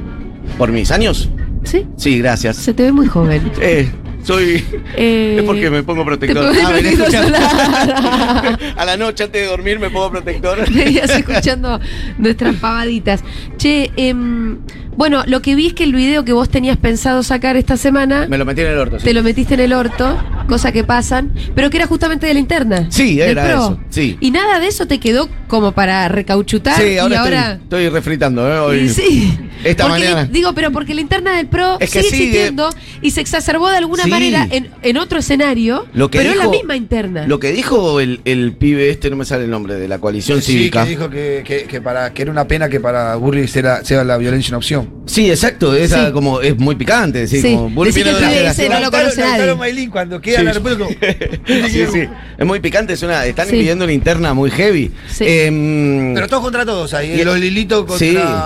¿Por 0.59 0.71
mis 0.71 0.91
años? 0.91 1.27
Sí. 1.63 1.85
Sí, 1.97 2.17
gracias. 2.19 2.57
Se 2.57 2.73
te 2.73 2.83
ve 2.83 2.91
muy 2.91 3.07
joven. 3.07 3.51
Eh, 3.61 3.89
soy. 4.23 4.63
Eh, 4.95 5.37
es 5.39 5.43
porque 5.43 5.69
me 5.69 5.83
pongo 5.83 6.03
protector. 6.05 6.53
Ah, 6.65 6.71
venía. 6.71 6.91
A 8.77 8.85
la 8.85 8.97
noche 8.97 9.23
antes 9.25 9.41
de 9.41 9.47
dormir 9.47 9.79
me 9.79 9.89
pongo 9.89 10.11
protector. 10.11 10.69
Venías 10.73 11.09
escuchando 11.09 11.79
nuestras 12.17 12.55
pavaditas. 12.55 13.23
Che, 13.57 13.91
em, 13.97 14.57
bueno, 14.95 15.23
lo 15.27 15.41
que 15.41 15.55
vi 15.55 15.67
es 15.67 15.73
que 15.73 15.83
el 15.85 15.93
video 15.93 16.25
que 16.25 16.33
vos 16.33 16.49
tenías 16.49 16.77
pensado 16.77 17.23
sacar 17.23 17.55
esta 17.55 17.77
semana, 17.77 18.27
Me 18.27 18.37
lo 18.37 18.45
metí 18.45 18.61
en 18.61 18.67
el 18.67 18.77
orto. 18.77 18.99
sí. 18.99 19.05
te 19.05 19.13
lo 19.13 19.23
metiste 19.23 19.53
en 19.53 19.61
el 19.61 19.73
orto, 19.73 20.17
cosa 20.47 20.71
que 20.73 20.83
pasan, 20.83 21.31
pero 21.55 21.69
que 21.69 21.77
era 21.77 21.87
justamente 21.87 22.27
de 22.27 22.33
la 22.33 22.39
interna. 22.39 22.87
Sí, 22.89 23.21
era 23.21 23.45
pro. 23.45 23.53
eso. 23.53 23.79
Sí. 23.89 24.17
Y 24.19 24.31
nada 24.31 24.59
de 24.59 24.67
eso 24.67 24.87
te 24.87 24.99
quedó 24.99 25.29
como 25.47 25.71
para 25.71 26.07
recauchutar. 26.09 26.81
Sí, 26.81 26.97
ahora, 26.97 27.15
y 27.15 27.17
ahora 27.17 27.51
Estoy, 27.53 27.83
estoy 27.85 27.89
refritando, 27.89 28.47
¿eh? 28.53 28.59
Hoy. 28.59 28.89
Sí. 28.89 29.37
Esta 29.63 29.87
Porque 29.87 29.99
mañana. 30.05 30.25
digo, 30.31 30.53
pero 30.53 30.71
porque 30.71 30.93
la 30.93 31.01
interna 31.01 31.35
del 31.37 31.47
PRO 31.47 31.77
Es 31.79 31.91
que 31.91 31.99
sigue 32.03 32.11
sigue. 32.11 32.25
existiendo 32.27 32.69
y 33.01 33.11
se 33.11 33.21
exacerbó 33.21 33.69
de 33.69 33.77
alguna 33.77 34.03
Sí. 34.03 34.09
manera 34.09 34.47
en, 34.49 34.69
en 34.81 34.97
otro 34.97 35.19
escenario, 35.19 35.85
Lo 35.93 36.09
que 36.09 36.19
pero 36.19 36.31
es 36.31 36.35
la 36.37 36.43
dijo- 36.43 36.51
misma 36.51 36.75
interna. 36.75 37.27
Lo 37.27 37.39
que 37.39 37.51
dijo 37.51 37.99
el, 37.99 38.21
el 38.25 38.53
pibe 38.53 38.89
este, 38.89 39.09
no 39.09 39.15
me 39.15 39.25
sale 39.25 39.43
el 39.45 39.49
nombre, 39.51 39.75
de 39.75 39.87
la 39.87 39.99
coalición 39.99 40.41
Sí, 40.41 40.53
cívica. 40.53 40.83
que 40.83 40.89
dijo 40.89 41.09
que, 41.09 41.43
que- 41.45 41.63
que 41.65 41.81
para, 41.81 42.13
que 42.13 42.21
era 42.21 42.31
una 42.31 42.47
pena 42.47 42.69
que 42.69 42.79
para 42.79 43.15
Burley 43.15 43.47
sea, 43.47 43.83
sea 43.83 44.03
la 44.03 44.17
violencia 44.17 44.49
una 44.51 44.57
opción. 44.57 44.89
Sí, 45.05 45.29
exacto, 45.29 45.73
es, 45.75 45.89
Sí. 45.91 45.95
ah, 45.97 46.11
como, 46.11 46.41
es 46.41 46.57
muy 46.57 46.75
picante. 46.75 47.19
decir, 47.19 47.41
Sí, 47.41 47.55
como, 47.55 47.83
decí 47.85 48.03
que 48.03 48.09
el 48.09 48.15
pibe 48.15 48.69
no 48.69 48.79
lo 48.79 48.91
conoce 48.91 49.21
nadie. 49.21 49.89
Cuando 49.89 50.21
queda 50.21 50.41
en 50.41 50.47
sí. 51.91 52.07
Es 52.37 52.45
muy 52.45 52.59
picante, 52.59 52.93
es 52.93 53.03
una, 53.03 53.25
están 53.25 53.47
Sí. 53.47 53.53
pidiendo 53.57 53.83
una 53.85 53.93
interna 53.93 54.33
muy 54.33 54.49
heavy. 54.51 54.91
Sí. 55.09 55.25
Em, 55.27 56.13
Pero 56.13 56.27
todos 56.27 56.43
contra 56.43 56.65
todos 56.65 56.93
ahí. 56.93 57.19
Y- 57.19 57.23
los 57.23 57.39
Lilitos 57.39 57.85
contra 57.85 57.97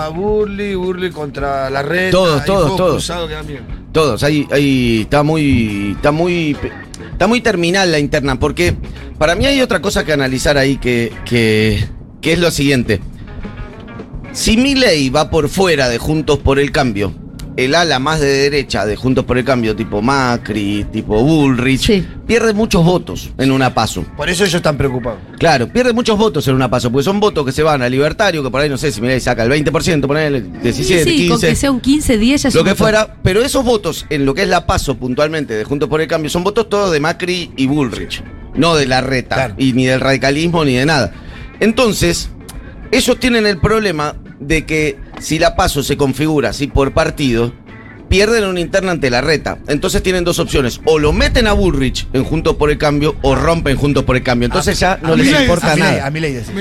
Sí. 0.08 0.14
Burley, 0.14 0.74
Contra 1.12 1.70
la 1.70 1.82
red. 1.82 2.10
Todos, 2.10 2.44
todos, 2.44 2.76
todos. 2.76 3.12
Todos, 3.92 4.22
ahí, 4.24 4.46
ahí 4.50 5.02
está 5.02 5.22
muy, 5.22 5.92
está 5.96 6.10
muy, 6.10 6.56
está 7.12 7.26
muy 7.28 7.40
terminal 7.40 7.92
la 7.92 8.00
interna, 8.00 8.40
porque 8.40 8.74
para 9.18 9.36
mí 9.36 9.46
hay 9.46 9.60
otra 9.62 9.80
cosa 9.80 10.04
que 10.04 10.12
analizar 10.12 10.58
ahí 10.58 10.78
que, 10.78 11.12
que, 11.24 11.86
que 12.20 12.32
es 12.32 12.38
lo 12.40 12.50
siguiente. 12.50 13.00
Si 14.32 14.56
mi 14.56 14.74
ley 14.74 15.10
va 15.10 15.30
por 15.30 15.48
fuera 15.48 15.88
de 15.88 15.98
Juntos 15.98 16.40
por 16.40 16.58
el 16.58 16.72
Cambio, 16.72 17.14
el 17.56 17.74
ala 17.74 17.98
más 17.98 18.20
de 18.20 18.26
derecha 18.26 18.84
de 18.84 18.96
Juntos 18.96 19.24
por 19.24 19.38
el 19.38 19.44
Cambio, 19.44 19.76
tipo 19.76 20.02
Macri, 20.02 20.84
tipo 20.92 21.22
Bullrich, 21.22 22.04
pierde 22.26 22.52
muchos 22.52 22.84
votos 22.84 23.30
en 23.38 23.52
una 23.52 23.72
paso. 23.72 24.04
Por 24.16 24.28
eso 24.28 24.44
ellos 24.44 24.56
están 24.56 24.76
preocupados. 24.76 25.20
Claro, 25.38 25.68
pierde 25.68 25.92
muchos 25.92 26.18
votos 26.18 26.46
en 26.48 26.54
una 26.56 26.68
paso, 26.68 26.90
porque 26.90 27.04
son 27.04 27.20
votos 27.20 27.44
que 27.46 27.52
se 27.52 27.62
van 27.62 27.82
a 27.82 27.88
libertario, 27.88 28.42
que 28.42 28.50
por 28.50 28.60
ahí 28.60 28.68
no 28.68 28.76
sé 28.76 28.90
si 28.90 29.00
mi 29.00 29.08
ley 29.08 29.20
saca 29.20 29.44
el 29.44 29.50
20%, 29.50 30.06
ponerle 30.06 30.42
17, 30.42 31.04
sí, 31.04 31.16
15. 31.16 31.28
con 31.28 31.40
que 31.40 31.56
sea 31.56 31.70
un 31.70 31.80
15, 31.80 32.18
10 32.18 32.42
ya 32.42 32.50
Lo 32.54 32.64
que 32.64 32.74
fuera, 32.74 33.16
pero 33.22 33.42
esos 33.42 33.64
votos 33.64 34.06
en 34.10 34.24
lo 34.24 34.34
que 34.34 34.42
es 34.42 34.48
la 34.48 34.66
paso 34.66 34.96
puntualmente 34.96 35.54
de 35.54 35.64
Juntos 35.64 35.88
por 35.88 36.00
el 36.00 36.08
Cambio 36.08 36.30
son 36.30 36.44
votos 36.44 36.68
todos 36.68 36.92
de 36.92 37.00
Macri 37.00 37.52
y 37.56 37.66
Bullrich, 37.66 38.22
no 38.54 38.74
de 38.74 38.86
la 38.86 39.00
reta, 39.00 39.54
y 39.58 39.72
ni 39.72 39.86
del 39.86 40.00
radicalismo 40.00 40.64
ni 40.64 40.74
de 40.74 40.86
nada. 40.86 41.12
Entonces, 41.60 42.30
ellos 42.90 43.18
tienen 43.20 43.46
el 43.46 43.58
problema 43.58 44.16
de 44.40 44.66
que 44.66 45.03
si 45.20 45.38
la 45.38 45.56
paso 45.56 45.82
se 45.82 45.96
configura 45.96 46.50
así 46.50 46.66
por 46.66 46.92
partido, 46.92 47.52
pierden 48.08 48.44
una 48.44 48.60
interna 48.60 48.92
ante 48.92 49.10
la 49.10 49.20
reta. 49.22 49.58
Entonces 49.66 50.02
tienen 50.02 50.22
dos 50.24 50.38
opciones, 50.38 50.80
o 50.84 50.98
lo 50.98 51.12
meten 51.12 51.46
a 51.46 51.52
Bullrich 51.52 52.06
en 52.12 52.22
Juntos 52.24 52.54
por 52.56 52.70
el 52.70 52.78
Cambio 52.78 53.16
o 53.22 53.34
rompen 53.34 53.76
Juntos 53.76 54.04
por 54.04 54.14
el 54.16 54.22
Cambio. 54.22 54.46
Entonces 54.46 54.78
ya 54.78 54.98
no 55.02 55.16
les 55.16 55.28
importa 55.40 55.72
a 55.72 55.76
nada. 55.76 56.06
a. 56.06 56.10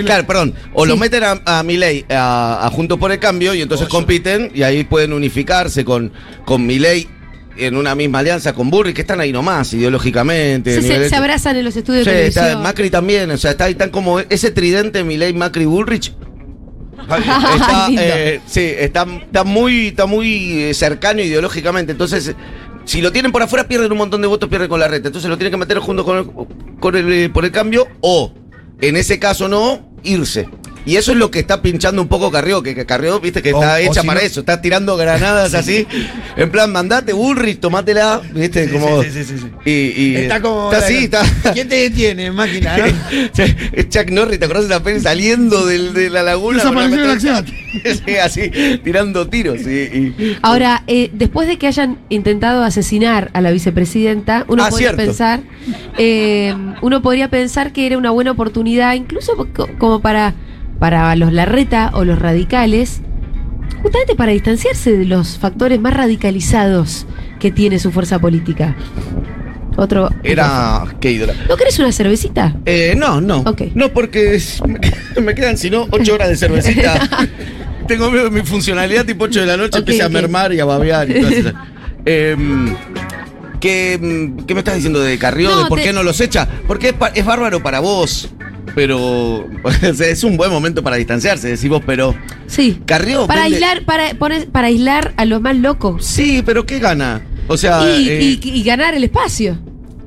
Claro, 0.05 0.25
perdón. 0.25 0.53
O 0.73 0.85
lo 0.85 0.97
meten 0.97 1.23
a, 1.23 1.41
a 1.45 1.63
Milei 1.63 2.05
a, 2.09 2.65
a 2.65 2.69
Juntos 2.71 2.97
por 2.97 3.11
el 3.11 3.19
Cambio 3.19 3.53
y 3.53 3.61
entonces 3.61 3.87
compiten 3.87 4.51
y 4.55 4.63
ahí 4.63 4.83
pueden 4.83 5.13
unificarse 5.13 5.85
con, 5.85 6.11
con 6.45 6.65
Milei 6.65 7.07
en 7.55 7.77
una 7.77 7.93
misma 7.93 8.19
alianza 8.19 8.53
con 8.53 8.71
Burri, 8.71 8.93
que 8.95 9.01
están 9.01 9.19
ahí 9.19 9.31
nomás, 9.31 9.71
ideológicamente. 9.73 10.73
Se, 10.73 10.81
se- 10.81 10.87
nivel- 10.97 11.09
se 11.09 11.15
abrazan 11.15 11.55
en 11.57 11.65
los 11.65 11.75
estudios 11.75 12.03
Sí, 12.05 12.09
de 12.09 12.27
está- 12.27 12.39
televisión. 12.41 12.63
Macri 12.63 12.89
también, 12.89 13.29
o 13.29 13.37
sea, 13.37 13.51
está 13.51 13.65
ahí 13.65 13.75
tan 13.75 13.91
como 13.91 14.19
ese 14.21 14.49
tridente 14.49 15.03
Milei, 15.03 15.33
Macri, 15.33 15.65
Bullrich. 15.65 16.13
Está, 17.03 17.87
eh, 17.89 18.41
sí, 18.45 18.61
está, 18.77 19.05
está 19.21 19.43
muy, 19.43 19.87
está 19.87 20.05
muy 20.05 20.63
eh, 20.63 20.73
cercano 20.73 21.21
ideológicamente. 21.21 21.91
Entonces, 21.91 22.35
si 22.85 23.01
lo 23.01 23.11
tienen 23.11 23.31
por 23.31 23.41
afuera, 23.41 23.67
pierden 23.67 23.91
un 23.91 23.97
montón 23.97 24.21
de 24.21 24.27
votos, 24.27 24.49
pierden 24.49 24.69
con 24.69 24.79
la 24.79 24.87
red. 24.87 25.05
Entonces 25.05 25.29
lo 25.29 25.37
tienen 25.37 25.51
que 25.51 25.57
meter 25.57 25.79
junto 25.79 26.03
con 26.03 26.17
el, 26.17 26.79
con 26.79 26.95
el, 26.95 27.11
eh, 27.11 27.29
por 27.29 27.45
el 27.45 27.51
cambio, 27.51 27.87
o 28.01 28.33
en 28.81 28.97
ese 28.97 29.19
caso 29.19 29.47
no, 29.47 29.93
irse. 30.03 30.47
Y 30.85 30.97
eso 30.97 31.11
es 31.13 31.17
lo 31.17 31.31
que 31.31 31.39
está 31.39 31.61
pinchando 31.61 32.01
un 32.01 32.07
poco 32.07 32.29
Carrió, 32.31 32.61
que, 32.61 32.85
Carrió, 32.85 33.19
viste, 33.19 33.41
que 33.41 33.49
está 33.51 33.75
o 33.75 33.77
hecha 33.77 34.01
si 34.01 34.07
para 34.07 34.19
no- 34.19 34.25
eso, 34.25 34.39
está 34.41 34.61
tirando 34.61 34.97
granadas 34.97 35.53
así. 35.53 35.87
En 36.35 36.49
plan, 36.49 36.71
mandate 36.71 37.13
Bullrich, 37.13 37.59
tomátela, 37.59 38.21
viste, 38.33 38.65
Sí, 38.67 38.71
como. 38.73 39.03
sí, 39.03 39.09
sí, 39.11 39.23
sí, 39.23 39.37
sí. 39.37 39.47
Y, 39.65 39.71
y- 40.03 40.15
Está 40.15 40.41
como. 40.41 40.71
Está 40.73 40.85
así, 40.85 40.95
está. 41.05 41.21
¿Quién 41.53 41.69
te 41.69 41.75
detiene, 41.75 42.31
máquina? 42.31 42.77
no? 42.77 42.85
Es 43.73 43.89
Chuck 43.89 44.09
Norris, 44.09 44.39
¿te 44.39 44.45
acordás 44.45 44.63
de 44.63 44.69
la 44.71 44.81
peli 44.83 44.99
saliendo 44.99 45.65
del- 45.65 45.93
de 45.93 46.09
la 46.09 46.23
laguna? 46.23 46.57
la 46.57 46.63
Desapareció 46.63 46.97
metralla? 47.07 47.45
Sí, 48.05 48.15
así, 48.17 48.51
tirando 48.83 49.27
tiros. 49.29 49.61
y- 49.61 50.13
y- 50.17 50.37
Ahora, 50.43 50.83
eh, 50.87 51.09
después 51.13 51.47
de 51.47 51.57
que 51.57 51.65
hayan 51.67 51.97
intentado 52.09 52.63
asesinar 52.63 53.31
a 53.33 53.41
la 53.41 53.49
vicepresidenta, 53.51 54.45
uno 54.47 54.63
Ah, 54.65 54.69
podría 54.69 54.89
cierto. 54.89 55.05
pensar, 55.05 55.41
eh, 55.97 56.53
uno 56.81 57.01
podría 57.01 57.29
pensar 57.29 57.71
que 57.73 57.85
era 57.85 57.97
una 57.97 58.11
buena 58.11 58.31
oportunidad, 58.31 58.93
incluso 58.95 59.35
co- 59.53 59.69
como 59.77 60.01
para, 60.01 60.33
para 60.83 61.15
los 61.15 61.31
Larreta 61.31 61.91
o 61.93 62.03
los 62.03 62.19
radicales, 62.19 62.99
justamente 63.81 64.15
para 64.17 64.33
distanciarse 64.33 64.97
de 64.97 65.05
los 65.05 65.37
factores 65.37 65.79
más 65.79 65.93
radicalizados 65.93 67.05
que 67.39 67.51
tiene 67.51 67.79
su 67.79 67.89
fuerza 67.89 68.19
política. 68.19 68.75
Otro. 69.77 70.09
Era. 70.25 70.83
¿Qué 70.99 71.11
ídola? 71.13 71.35
¿No 71.47 71.55
querés 71.55 71.79
una 71.79 71.93
cervecita? 71.93 72.57
Eh, 72.65 72.95
no, 72.97 73.21
no. 73.21 73.45
No, 73.75 73.93
porque 73.93 74.37
me- 75.23 75.33
quedan, 75.33 75.57
si 75.57 75.69
no, 75.69 75.87
ocho 75.89 76.15
horas 76.15 76.27
de 76.27 76.35
cervecita. 76.35 76.99
Tengo 77.87 78.11
miedo 78.11 78.25
que 78.25 78.31
mi 78.41 78.45
funcionalidad 78.45 79.05
tipo 79.05 79.23
8 79.23 79.39
de 79.39 79.45
la 79.45 79.55
noche 79.55 79.79
Ok, 79.79 79.87
empiece 79.87 80.03
a 80.03 80.09
mermar 80.09 80.51
y 80.51 80.59
a 80.59 80.65
babear 80.65 81.09
y 81.09 81.13
todo 81.21 81.29
eso. 81.29 81.51
Em, 82.05 82.75
¿qué, 83.61 84.33
¿Qué 84.45 84.53
me 84.53 84.59
estás 84.59 84.75
diciendo 84.75 84.99
de 84.99 85.17
Carrió? 85.17 85.49
No, 85.49 85.63
¿De 85.63 85.69
por 85.69 85.79
te- 85.79 85.85
qué 85.85 85.93
no 85.93 86.03
los 86.03 86.19
echa? 86.19 86.45
Porque 86.67 86.89
es, 86.89 86.95
es 87.15 87.25
bárbaro 87.25 87.63
para 87.63 87.79
vos. 87.79 88.29
Pero 88.75 89.47
es 89.81 90.23
un 90.23 90.35
buen 90.37 90.49
momento 90.51 90.81
para 90.83 90.95
distanciarse, 90.95 91.49
decís 91.49 91.69
vos, 91.69 91.81
pero. 91.85 92.15
Sí. 92.47 92.79
Carrió. 92.85 93.27
Para 93.27 93.41
vende- 93.43 93.53
aislar, 93.55 93.85
para, 93.85 94.09
poner- 94.15 94.47
para 94.49 94.67
aislar 94.67 95.13
a 95.17 95.25
los 95.25 95.41
más 95.41 95.55
locos. 95.57 96.05
Sí, 96.05 96.41
pero 96.45 96.65
¿qué 96.65 96.79
gana? 96.79 97.21
O 97.47 97.57
sea. 97.57 97.97
y, 97.99 98.09
eh, 98.09 98.39
y- 98.43 98.49
y 98.49 98.63
ganar 98.63 98.93
el 98.95 99.03
espacio. 99.03 99.59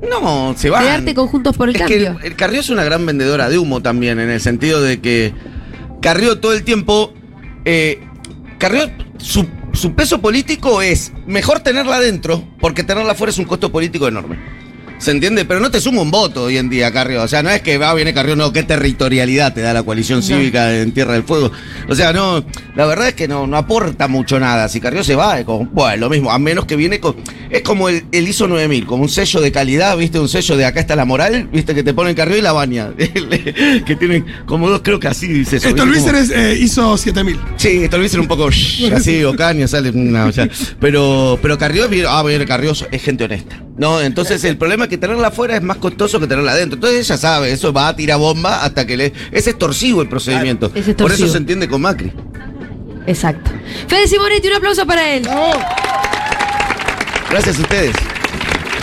No, 0.09 0.53
se 0.57 0.69
van. 0.69 0.83
Quedarte 0.83 1.15
conjuntos 1.15 1.57
por 1.57 1.69
el 1.69 1.75
Es 1.75 1.81
cambio. 1.81 2.17
que 2.19 2.27
el, 2.27 2.31
el 2.33 2.35
Carrió 2.35 2.59
es 2.59 2.69
una 2.69 2.83
gran 2.83 3.05
vendedora 3.05 3.49
de 3.49 3.57
humo 3.57 3.81
también, 3.81 4.19
en 4.19 4.29
el 4.29 4.41
sentido 4.41 4.81
de 4.81 4.99
que 4.99 5.33
Carrió 6.01 6.39
todo 6.39 6.53
el 6.53 6.63
tiempo. 6.63 7.13
eh, 7.65 7.99
Carrió, 8.59 8.89
su, 9.17 9.47
su 9.73 9.93
peso 9.93 10.19
político 10.21 10.81
es 10.81 11.13
mejor 11.25 11.61
tenerla 11.61 11.95
adentro, 11.97 12.43
porque 12.59 12.83
tenerla 12.83 13.13
afuera 13.13 13.31
es 13.31 13.37
un 13.39 13.45
costo 13.45 13.71
político 13.71 14.07
enorme. 14.07 14.37
¿Se 14.99 15.11
entiende? 15.11 15.45
Pero 15.45 15.59
no 15.59 15.69
te 15.69 15.79
suma 15.79 16.01
un 16.01 16.09
voto 16.09 16.43
hoy 16.45 16.57
en 16.57 16.69
día, 16.69 16.91
Carrió. 16.91 17.21
O 17.23 17.27
sea, 17.27 17.43
no 17.43 17.49
es 17.49 17.61
que 17.61 17.77
va, 17.77 17.93
viene 17.93 18.13
Carrió, 18.13 18.35
no, 18.35 18.51
qué 18.51 18.63
territorialidad 18.63 19.53
te 19.53 19.61
da 19.61 19.71
la 19.73 19.83
coalición 19.83 20.19
No. 20.19 20.25
cívica 20.25 20.75
en 20.75 20.91
Tierra 20.91 21.13
del 21.13 21.23
Fuego. 21.23 21.51
O 21.87 21.95
sea, 21.95 22.13
no, 22.13 22.43
la 22.75 22.85
verdad 22.87 23.09
es 23.09 23.13
que 23.13 23.27
no, 23.27 23.45
no 23.45 23.57
aporta 23.57 24.07
mucho 24.07 24.39
nada. 24.39 24.67
Si 24.69 24.79
Carrió 24.81 25.03
se 25.03 25.15
va, 25.15 25.39
es 25.39 25.45
como, 25.45 25.65
bueno, 25.67 25.97
lo 25.97 26.09
mismo, 26.09 26.31
a 26.31 26.39
menos 26.39 26.65
que 26.65 26.75
viene 26.75 26.99
con. 26.99 27.15
Es 27.49 27.61
como 27.61 27.89
el, 27.89 28.05
el 28.11 28.27
ISO 28.27 28.47
9000, 28.47 28.85
como 28.87 29.03
un 29.03 29.09
sello 29.09 29.39
de 29.39 29.51
calidad, 29.51 29.95
¿viste? 29.97 30.19
Un 30.19 30.29
sello 30.29 30.57
de 30.57 30.65
acá 30.65 30.79
está 30.79 30.95
la 30.95 31.05
moral, 31.05 31.47
¿viste? 31.53 31.75
Que 31.75 31.83
te 31.83 31.93
ponen 31.93 32.15
Carrió 32.15 32.37
y 32.37 32.41
la 32.41 32.53
baña. 32.53 32.91
que 32.97 33.95
tienen 33.95 34.25
como 34.47 34.67
dos, 34.69 34.81
creo 34.83 34.99
que 34.99 35.07
así 35.07 35.27
dice 35.27 35.57
eso. 35.57 35.75
Como- 35.75 35.93
eres, 35.93 36.31
eh, 36.31 36.57
hizo 36.59 36.97
7000. 36.97 37.39
Sí, 37.57 37.87
dicen 38.01 38.19
un 38.21 38.27
poco 38.27 38.49
shh, 38.51 38.91
así, 38.93 39.23
Ocaño, 39.23 39.67
sale 39.67 39.91
una, 39.91 40.25
o 40.25 40.31
sea, 40.31 40.49
pero, 40.79 41.37
pero 41.41 41.57
Carrió 41.57 41.85
es 41.85 42.05
ah, 42.07 42.23
bien, 42.23 42.45
Carrió 42.45 42.71
es 42.71 43.03
gente 43.03 43.25
honesta. 43.25 43.66
No, 43.77 44.01
entonces 44.01 44.43
el 44.43 44.57
problema 44.57 44.85
es 44.85 44.89
que 44.89 44.97
tenerla 44.97 45.27
afuera 45.27 45.55
es 45.55 45.61
más 45.61 45.77
costoso 45.77 46.19
que 46.19 46.27
tenerla 46.27 46.53
adentro. 46.53 46.75
Entonces 46.77 47.05
ella 47.05 47.17
sabe, 47.17 47.51
eso 47.51 47.71
va 47.71 47.89
a 47.89 47.95
tirar 47.95 48.17
bomba 48.17 48.63
hasta 48.63 48.87
que 48.87 48.97
le. 48.97 49.13
Es 49.31 49.47
extorsivo 49.47 50.01
el 50.01 50.09
procedimiento. 50.09 50.67
Es 50.67 50.71
Por 50.71 50.89
extorsivo. 50.89 51.25
eso 51.25 51.31
se 51.33 51.37
entiende 51.37 51.67
con 51.67 51.81
Macri. 51.81 52.11
Exacto. 53.05 53.51
Fede 53.87 54.07
Simonetti, 54.07 54.47
un 54.47 54.55
aplauso 54.55 54.85
para 54.85 55.13
él. 55.13 55.27
Gracias 57.29 57.59
a 57.59 57.61
ustedes. 57.61 57.95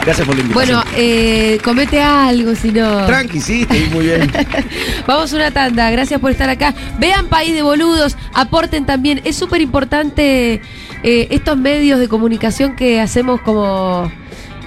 Gracias 0.04 0.26
por 0.26 0.36
la 0.36 0.42
invitación. 0.42 0.76
Bueno, 0.82 0.92
eh, 0.96 1.58
comete 1.64 2.00
algo, 2.00 2.54
si 2.54 2.70
no. 2.70 3.06
Tranqui, 3.06 3.40
sí, 3.40 3.62
estoy 3.62 3.88
muy 3.90 4.06
bien. 4.06 4.30
Vamos 5.06 5.32
a 5.32 5.36
una 5.36 5.50
tanda, 5.50 5.90
gracias 5.90 6.20
por 6.20 6.30
estar 6.30 6.48
acá. 6.50 6.74
Vean 6.98 7.26
País 7.28 7.54
de 7.54 7.62
Boludos, 7.62 8.16
aporten 8.34 8.84
también. 8.84 9.22
Es 9.24 9.36
súper 9.36 9.62
importante 9.62 10.60
eh, 11.02 11.28
estos 11.30 11.56
medios 11.56 11.98
de 11.98 12.08
comunicación 12.08 12.76
que 12.76 13.00
hacemos 13.00 13.40
como 13.40 14.12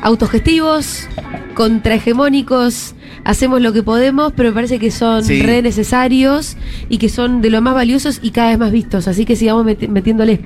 autogestivos, 0.01 1.07
contrahegemónicos 1.53 2.93
hacemos 3.23 3.61
lo 3.61 3.73
que 3.73 3.83
podemos, 3.83 4.31
pero 4.35 4.49
me 4.49 4.55
parece 4.55 4.79
que 4.79 4.91
son 4.91 5.23
Sí. 5.23 5.41
re 5.41 5.61
necesarios 5.61 6.55
y 6.89 6.97
que 6.97 7.09
son 7.09 7.41
de 7.41 7.49
lo 7.49 7.61
más 7.61 7.73
valiosos 7.73 8.19
y 8.21 8.31
cada 8.31 8.49
vez 8.49 8.57
más 8.59 8.71
vistos. 8.71 9.07
Así 9.07 9.25
que 9.25 9.35
sigamos 9.35 9.65
meti- 9.65 9.87
metiéndole. 9.89 10.39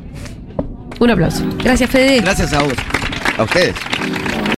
Un 0.99 1.09
aplauso. 1.09 1.43
Gracias, 1.63 1.89
Fede. 1.89 2.21
Gracias 2.21 2.53
a 2.53 2.61
vos. 2.63 2.73
A 3.37 3.43
ustedes. 3.43 3.75